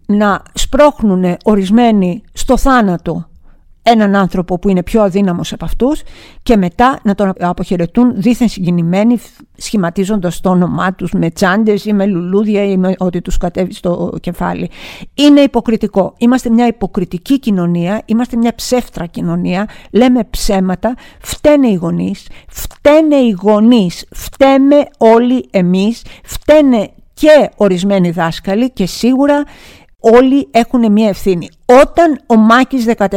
να 0.05 0.43
σπρώχνουν 0.53 1.37
ορισμένοι 1.43 2.23
στο 2.33 2.57
θάνατο 2.57 3.29
έναν 3.87 4.15
άνθρωπο 4.15 4.59
που 4.59 4.69
είναι 4.69 4.83
πιο 4.83 5.01
αδύναμος 5.01 5.53
από 5.53 5.65
αυτούς 5.65 6.01
και 6.43 6.57
μετά 6.57 6.99
να 7.03 7.15
τον 7.15 7.33
αποχαιρετούν 7.39 8.13
δίθεν 8.15 8.49
συγκινημένοι 8.49 9.17
σχηματίζοντας 9.57 10.41
το 10.41 10.49
όνομά 10.49 10.93
τους 10.93 11.11
με 11.11 11.29
τσάντες 11.29 11.85
ή 11.85 11.93
με 11.93 12.05
λουλούδια 12.05 12.63
ή 12.63 12.77
με 12.77 12.93
ό,τι 12.97 13.21
τους 13.21 13.37
κατέβει 13.37 13.73
στο 13.73 14.17
κεφάλι. 14.21 14.69
Είναι 15.13 15.41
υποκριτικό. 15.41 16.13
Είμαστε 16.17 16.49
μια 16.49 16.67
υποκριτική 16.67 17.39
κοινωνία, 17.39 18.01
είμαστε 18.05 18.37
μια 18.37 18.55
ψεύτρα 18.55 19.05
κοινωνία, 19.05 19.69
λέμε 19.91 20.23
ψέματα, 20.29 20.95
φταίνε 21.19 21.67
οι 21.67 21.73
γονείς, 21.73 22.27
φταίνε 22.47 23.15
οι 23.15 23.35
γονείς, 23.41 24.05
φταίμε 24.11 24.85
όλοι 24.97 25.47
εμείς, 25.51 26.01
φταίνε 26.23 26.89
και 27.13 27.49
ορισμένοι 27.55 28.11
δάσκαλοι 28.11 28.71
και 28.71 28.85
σίγουρα 28.85 29.43
όλοι 30.13 30.47
έχουν 30.51 30.91
μια 30.91 31.07
ευθύνη. 31.07 31.49
Όταν 31.65 32.19
ο 32.27 32.35
Μάκης 32.35 32.85
14 32.97 33.07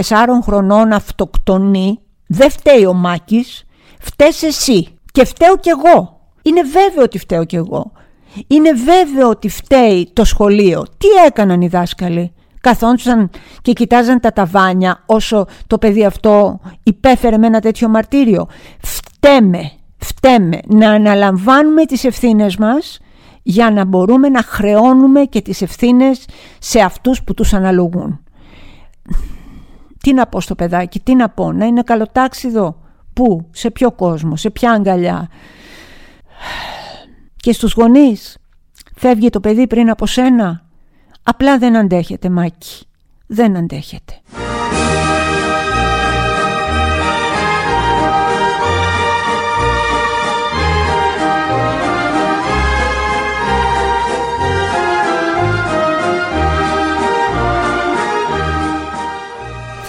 χρονών 0.43 0.93
αυτοκτονεί, 0.93 1.99
δεν 2.27 2.51
φταίει 2.51 2.87
ο 2.87 2.93
Μάκης, 2.93 3.65
φταίς 3.99 4.43
εσύ 4.43 4.99
και 5.13 5.25
φταίω 5.25 5.57
κι 5.57 5.69
εγώ. 5.69 6.21
Είναι 6.43 6.63
βέβαιο 6.63 7.03
ότι 7.03 7.19
φταίω 7.19 7.45
κι 7.45 7.57
εγώ. 7.57 7.93
Είναι 8.47 8.73
βέβαιο 8.73 9.29
ότι 9.29 9.49
φταίει 9.49 10.11
το 10.13 10.25
σχολείο. 10.25 10.85
Τι 10.99 11.07
έκαναν 11.27 11.61
οι 11.61 11.69
δάσκαλοι; 11.69 12.33
Καθόντουσαν 12.61 13.31
και 13.63 13.73
κοιτάζαν 13.73 14.21
τα 14.21 14.33
ταβάνια 14.33 15.03
όσο 15.07 15.47
το 15.67 15.79
παιδί 15.79 16.05
αυτό 16.05 16.61
υπέφερε 16.83 17.39
με 17.39 17.47
ένα 17.47 17.61
τέτοιο 17.61 17.89
μαρτύριο. 17.89 18.49
Φταίμε, 18.83 19.71
φταίμε 19.97 20.61
να 20.67 20.91
αναλαμβάνουμε 20.91 21.85
τις 21.85 22.05
ευθύνες 22.05 22.57
μας 22.57 22.99
για 23.51 23.71
να 23.71 23.85
μπορούμε 23.85 24.29
να 24.29 24.43
χρεώνουμε 24.43 25.25
και 25.25 25.41
τις 25.41 25.63
ευθύνες 25.63 26.25
σε 26.59 26.81
αυτούς 26.81 27.23
που 27.23 27.35
τους 27.35 27.53
αναλογούν. 27.53 28.21
Τι 29.99 30.13
να 30.13 30.27
πω 30.27 30.41
στο 30.41 30.55
παιδάκι, 30.55 31.01
τι 31.01 31.15
να 31.15 31.29
πω, 31.29 31.53
να 31.53 31.65
είναι 31.65 31.83
καλοτάξιδο, 31.83 32.81
πού, 33.13 33.49
σε 33.51 33.71
ποιο 33.71 33.93
κόσμο, 33.93 34.37
σε 34.37 34.51
ποια 34.51 34.71
αγκαλιά. 34.71 35.29
Και 37.37 37.53
στους 37.53 37.73
γονείς, 37.73 38.39
φεύγει 38.97 39.31
το 39.31 39.41
παιδί 39.41 39.67
πριν 39.67 39.91
από 39.91 40.07
σένα, 40.07 40.67
απλά 41.23 41.59
δεν 41.59 41.77
αντέχετε 41.77 42.31
Μάκη, 42.31 42.87
δεν 43.27 43.57
αντέχετε. 43.57 44.21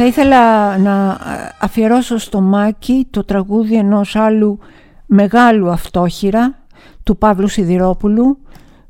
Θα 0.01 0.07
ήθελα 0.07 0.77
να 0.77 1.17
αφιερώσω 1.59 2.17
στο 2.17 2.41
Μάκη 2.41 3.07
το 3.09 3.23
τραγούδι 3.23 3.75
ενός 3.75 4.15
άλλου 4.15 4.59
μεγάλου 5.05 5.69
αυτόχειρα 5.69 6.59
του 7.03 7.17
Παύλου 7.17 7.47
Σιδηρόπουλου 7.47 8.37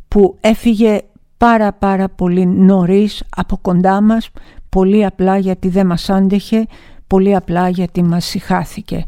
που 0.07 0.37
έφυγε 0.41 1.01
πάρα 1.37 1.73
πάρα 1.73 2.09
πολύ 2.09 2.45
νωρίς 2.45 3.23
από 3.35 3.57
κοντά 3.57 4.01
μας 4.01 4.29
πολύ 4.69 5.05
απλά 5.05 5.37
γιατί 5.37 5.69
δεν 5.69 5.85
μας 5.85 6.09
άντεχε 6.09 6.65
πολύ 7.07 7.35
απλά 7.35 7.69
γιατί 7.69 8.03
μας 8.03 8.25
συχάθηκε. 8.25 9.05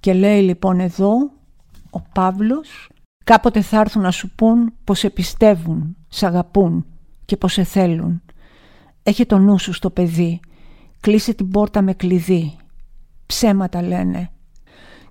Και 0.00 0.12
λέει 0.12 0.42
λοιπόν 0.42 0.80
εδώ 0.80 1.12
ο 1.90 2.00
Παύλος 2.12 2.88
κάποτε 3.24 3.60
θα 3.60 3.80
έρθουν 3.80 4.02
να 4.02 4.10
σου 4.10 4.30
πούν 4.34 4.72
πως 4.84 4.98
σε 4.98 5.10
πιστεύουν, 5.10 5.96
σε 6.08 6.26
αγαπούν 6.26 6.86
και 7.24 7.36
πως 7.36 7.52
σε 7.52 7.62
θέλουν. 7.62 8.22
Έχει 9.02 9.26
το 9.26 9.38
νου 9.38 9.58
σου 9.58 9.72
στο 9.72 9.90
παιδί 9.90 10.40
Κλείσε 11.04 11.34
την 11.34 11.48
πόρτα 11.48 11.82
με 11.82 11.92
κλειδί. 11.92 12.56
Ψέματα 13.26 13.82
λένε. 13.82 14.30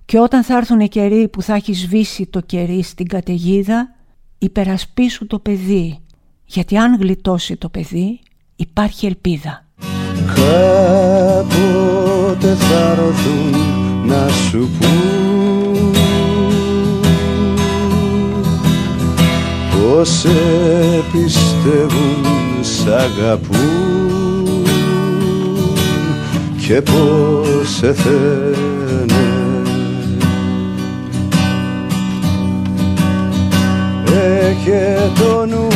Και 0.04 0.18
όταν 0.18 0.42
θα 0.42 0.56
έρθουν 0.56 0.80
οι 0.80 0.88
καιροί 0.88 1.28
που 1.28 1.42
θα 1.42 1.54
έχει 1.54 1.72
σβήσει 1.72 2.26
το 2.26 2.40
κερί 2.40 2.82
στην 2.82 3.08
καταιγίδα, 3.08 3.94
υπερασπίσου 4.38 5.26
το 5.26 5.38
παιδί. 5.38 5.98
Γιατί 6.44 6.76
αν 6.76 6.96
γλιτώσει 7.00 7.56
το 7.56 7.68
παιδί, 7.68 8.20
υπάρχει 8.56 9.06
ελπίδα. 9.06 9.66
Κάποτε 10.34 11.34
θα 12.54 12.90
έρθουν 12.90 14.06
να 14.06 14.28
σου 14.28 14.68
πούν 14.78 15.92
Πως 19.70 20.08
σε 20.08 20.28
πιστεύουν, 21.12 22.24
σ' 22.60 22.86
αγαπούν 22.86 23.93
και 26.66 26.82
πως 26.82 27.68
σε 27.68 27.92
θένε 27.92 29.24
Έχε 34.40 35.10
το 35.18 35.46
νου 35.46 35.68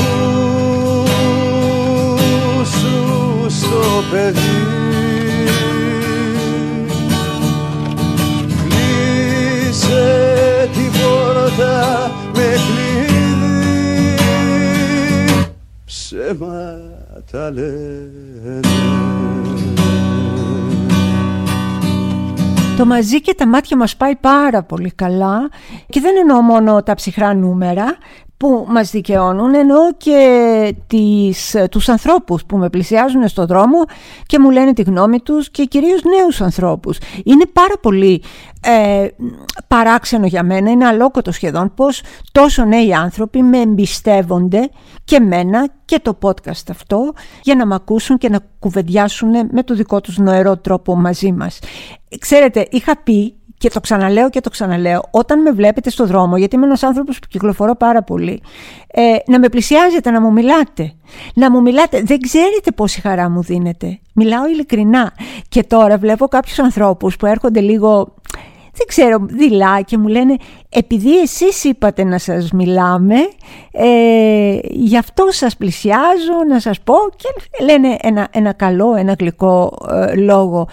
σου 2.64 3.46
στο 3.48 4.02
παιδί. 4.10 4.38
Κλείσε 9.66 10.06
την 10.72 10.90
πόρτα 10.92 12.10
με 12.34 12.48
κλειδί. 12.66 14.14
Ψέματα 15.84 17.50
λένε 17.50 18.60
Το 22.78 22.86
μαζί 22.86 23.20
και 23.20 23.34
τα 23.34 23.46
μάτια 23.46 23.76
μας 23.76 23.96
πάει 23.96 24.16
πάρα 24.16 24.62
πολύ 24.62 24.90
καλά. 24.90 25.50
Και 25.88 26.00
δεν 26.00 26.16
εννοώ 26.16 26.40
μόνο 26.40 26.82
τα 26.82 26.94
ψυχρά 26.94 27.34
νούμερα 27.34 27.96
που 28.38 28.66
μας 28.68 28.90
δικαιώνουν 28.90 29.54
εννοώ 29.54 29.92
και 29.96 30.74
τις, 30.86 31.56
τους 31.70 31.88
ανθρώπους 31.88 32.44
που 32.44 32.56
με 32.56 32.70
πλησιάζουν 32.70 33.28
στο 33.28 33.46
δρόμο 33.46 33.84
και 34.26 34.38
μου 34.38 34.50
λένε 34.50 34.72
τη 34.72 34.82
γνώμη 34.82 35.20
τους 35.20 35.50
και 35.50 35.64
κυρίως 35.64 36.02
νέους 36.02 36.40
ανθρώπους. 36.40 36.98
Είναι 37.24 37.46
πάρα 37.52 37.74
πολύ 37.82 38.22
ε, 38.60 39.06
παράξενο 39.68 40.26
για 40.26 40.42
μένα, 40.42 40.70
είναι 40.70 40.86
αλόκοτο 40.86 41.32
σχεδόν 41.32 41.74
πως 41.74 42.02
τόσο 42.32 42.64
νέοι 42.64 42.94
άνθρωποι 42.94 43.42
με 43.42 43.58
εμπιστεύονται 43.58 44.70
και 45.04 45.20
μένα 45.20 45.68
και 45.84 46.00
το 46.02 46.18
podcast 46.22 46.70
αυτό 46.70 47.12
για 47.42 47.54
να 47.54 47.66
με 47.66 47.74
ακούσουν 47.74 48.18
και 48.18 48.28
να 48.28 48.40
κουβεντιάσουν 48.58 49.30
με 49.50 49.62
το 49.62 49.74
δικό 49.74 50.00
τους 50.00 50.18
νοερό 50.18 50.56
τρόπο 50.56 50.96
μαζί 50.96 51.32
μας. 51.32 51.58
Ξέρετε, 52.18 52.66
είχα 52.70 52.96
πει 53.02 53.37
και 53.58 53.68
το 53.68 53.80
ξαναλέω 53.80 54.30
και 54.30 54.40
το 54.40 54.50
ξαναλέω, 54.50 55.02
όταν 55.10 55.42
με 55.42 55.50
βλέπετε 55.50 55.90
στο 55.90 56.06
δρόμο, 56.06 56.36
γιατί 56.36 56.56
είμαι 56.56 56.66
ένας 56.66 56.82
άνθρωπος 56.82 57.18
που 57.18 57.26
κυκλοφορώ 57.30 57.74
πάρα 57.76 58.02
πολύ, 58.02 58.42
ε, 58.86 59.16
να 59.26 59.38
με 59.38 59.48
πλησιάζετε, 59.48 60.10
να 60.10 60.20
μου 60.20 60.32
μιλάτε. 60.32 60.92
Να 61.34 61.50
μου 61.50 61.60
μιλάτε. 61.60 62.02
Δεν 62.02 62.20
ξέρετε 62.20 62.70
πόση 62.70 63.00
χαρά 63.00 63.30
μου 63.30 63.42
δίνετε. 63.42 63.98
Μιλάω 64.12 64.46
ειλικρινά. 64.46 65.12
Και 65.48 65.62
τώρα 65.62 65.98
βλέπω 65.98 66.28
κάποιους 66.28 66.58
ανθρώπους 66.58 67.16
που 67.16 67.26
έρχονται 67.26 67.60
λίγο 67.60 68.14
δεν 68.78 68.86
ξέρω, 68.86 69.26
δειλά 69.28 69.80
και 69.80 69.98
μου 69.98 70.08
λένε 70.08 70.36
επειδή 70.68 71.20
εσείς 71.20 71.64
είπατε 71.64 72.04
να 72.04 72.18
σας 72.18 72.52
μιλάμε, 72.52 73.14
ε, 73.70 74.58
γι' 74.62 74.96
αυτό 74.96 75.26
σας 75.30 75.56
πλησιάζω 75.56 76.44
να 76.48 76.60
σας 76.60 76.80
πω 76.80 76.94
και 77.16 77.62
λένε 77.64 77.96
ένα, 78.00 78.28
ένα 78.30 78.52
καλό, 78.52 78.94
ένα 78.94 79.14
γλυκό 79.18 79.78
ε, 79.90 80.14
λόγο. 80.16 80.68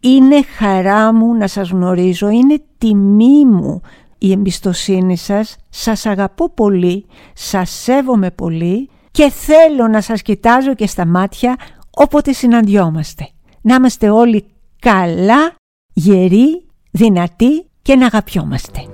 Είναι 0.00 0.42
χαρά 0.56 1.12
μου 1.12 1.34
να 1.34 1.46
σας 1.46 1.70
γνωρίζω, 1.70 2.28
είναι 2.28 2.62
τιμή 2.78 3.44
μου 3.44 3.80
η 4.18 4.32
εμπιστοσύνη 4.32 5.16
σας, 5.16 5.56
σας 5.68 6.06
αγαπώ 6.06 6.50
πολύ, 6.50 7.06
σας 7.32 7.70
σέβομαι 7.70 8.30
πολύ 8.30 8.90
και 9.10 9.30
θέλω 9.30 9.88
να 9.88 10.00
σας 10.00 10.22
κοιτάζω 10.22 10.74
και 10.74 10.86
στα 10.86 11.06
μάτια 11.06 11.56
όποτε 11.90 12.32
συναντιόμαστε. 12.32 13.28
Να 13.60 13.74
είμαστε 13.74 14.10
όλοι 14.10 14.44
καλά, 14.80 15.54
γεροί 15.92 16.64
δυνατοί 16.96 17.66
και 17.82 17.94
να 17.96 18.06
αγαπιόμαστε. 18.06 18.86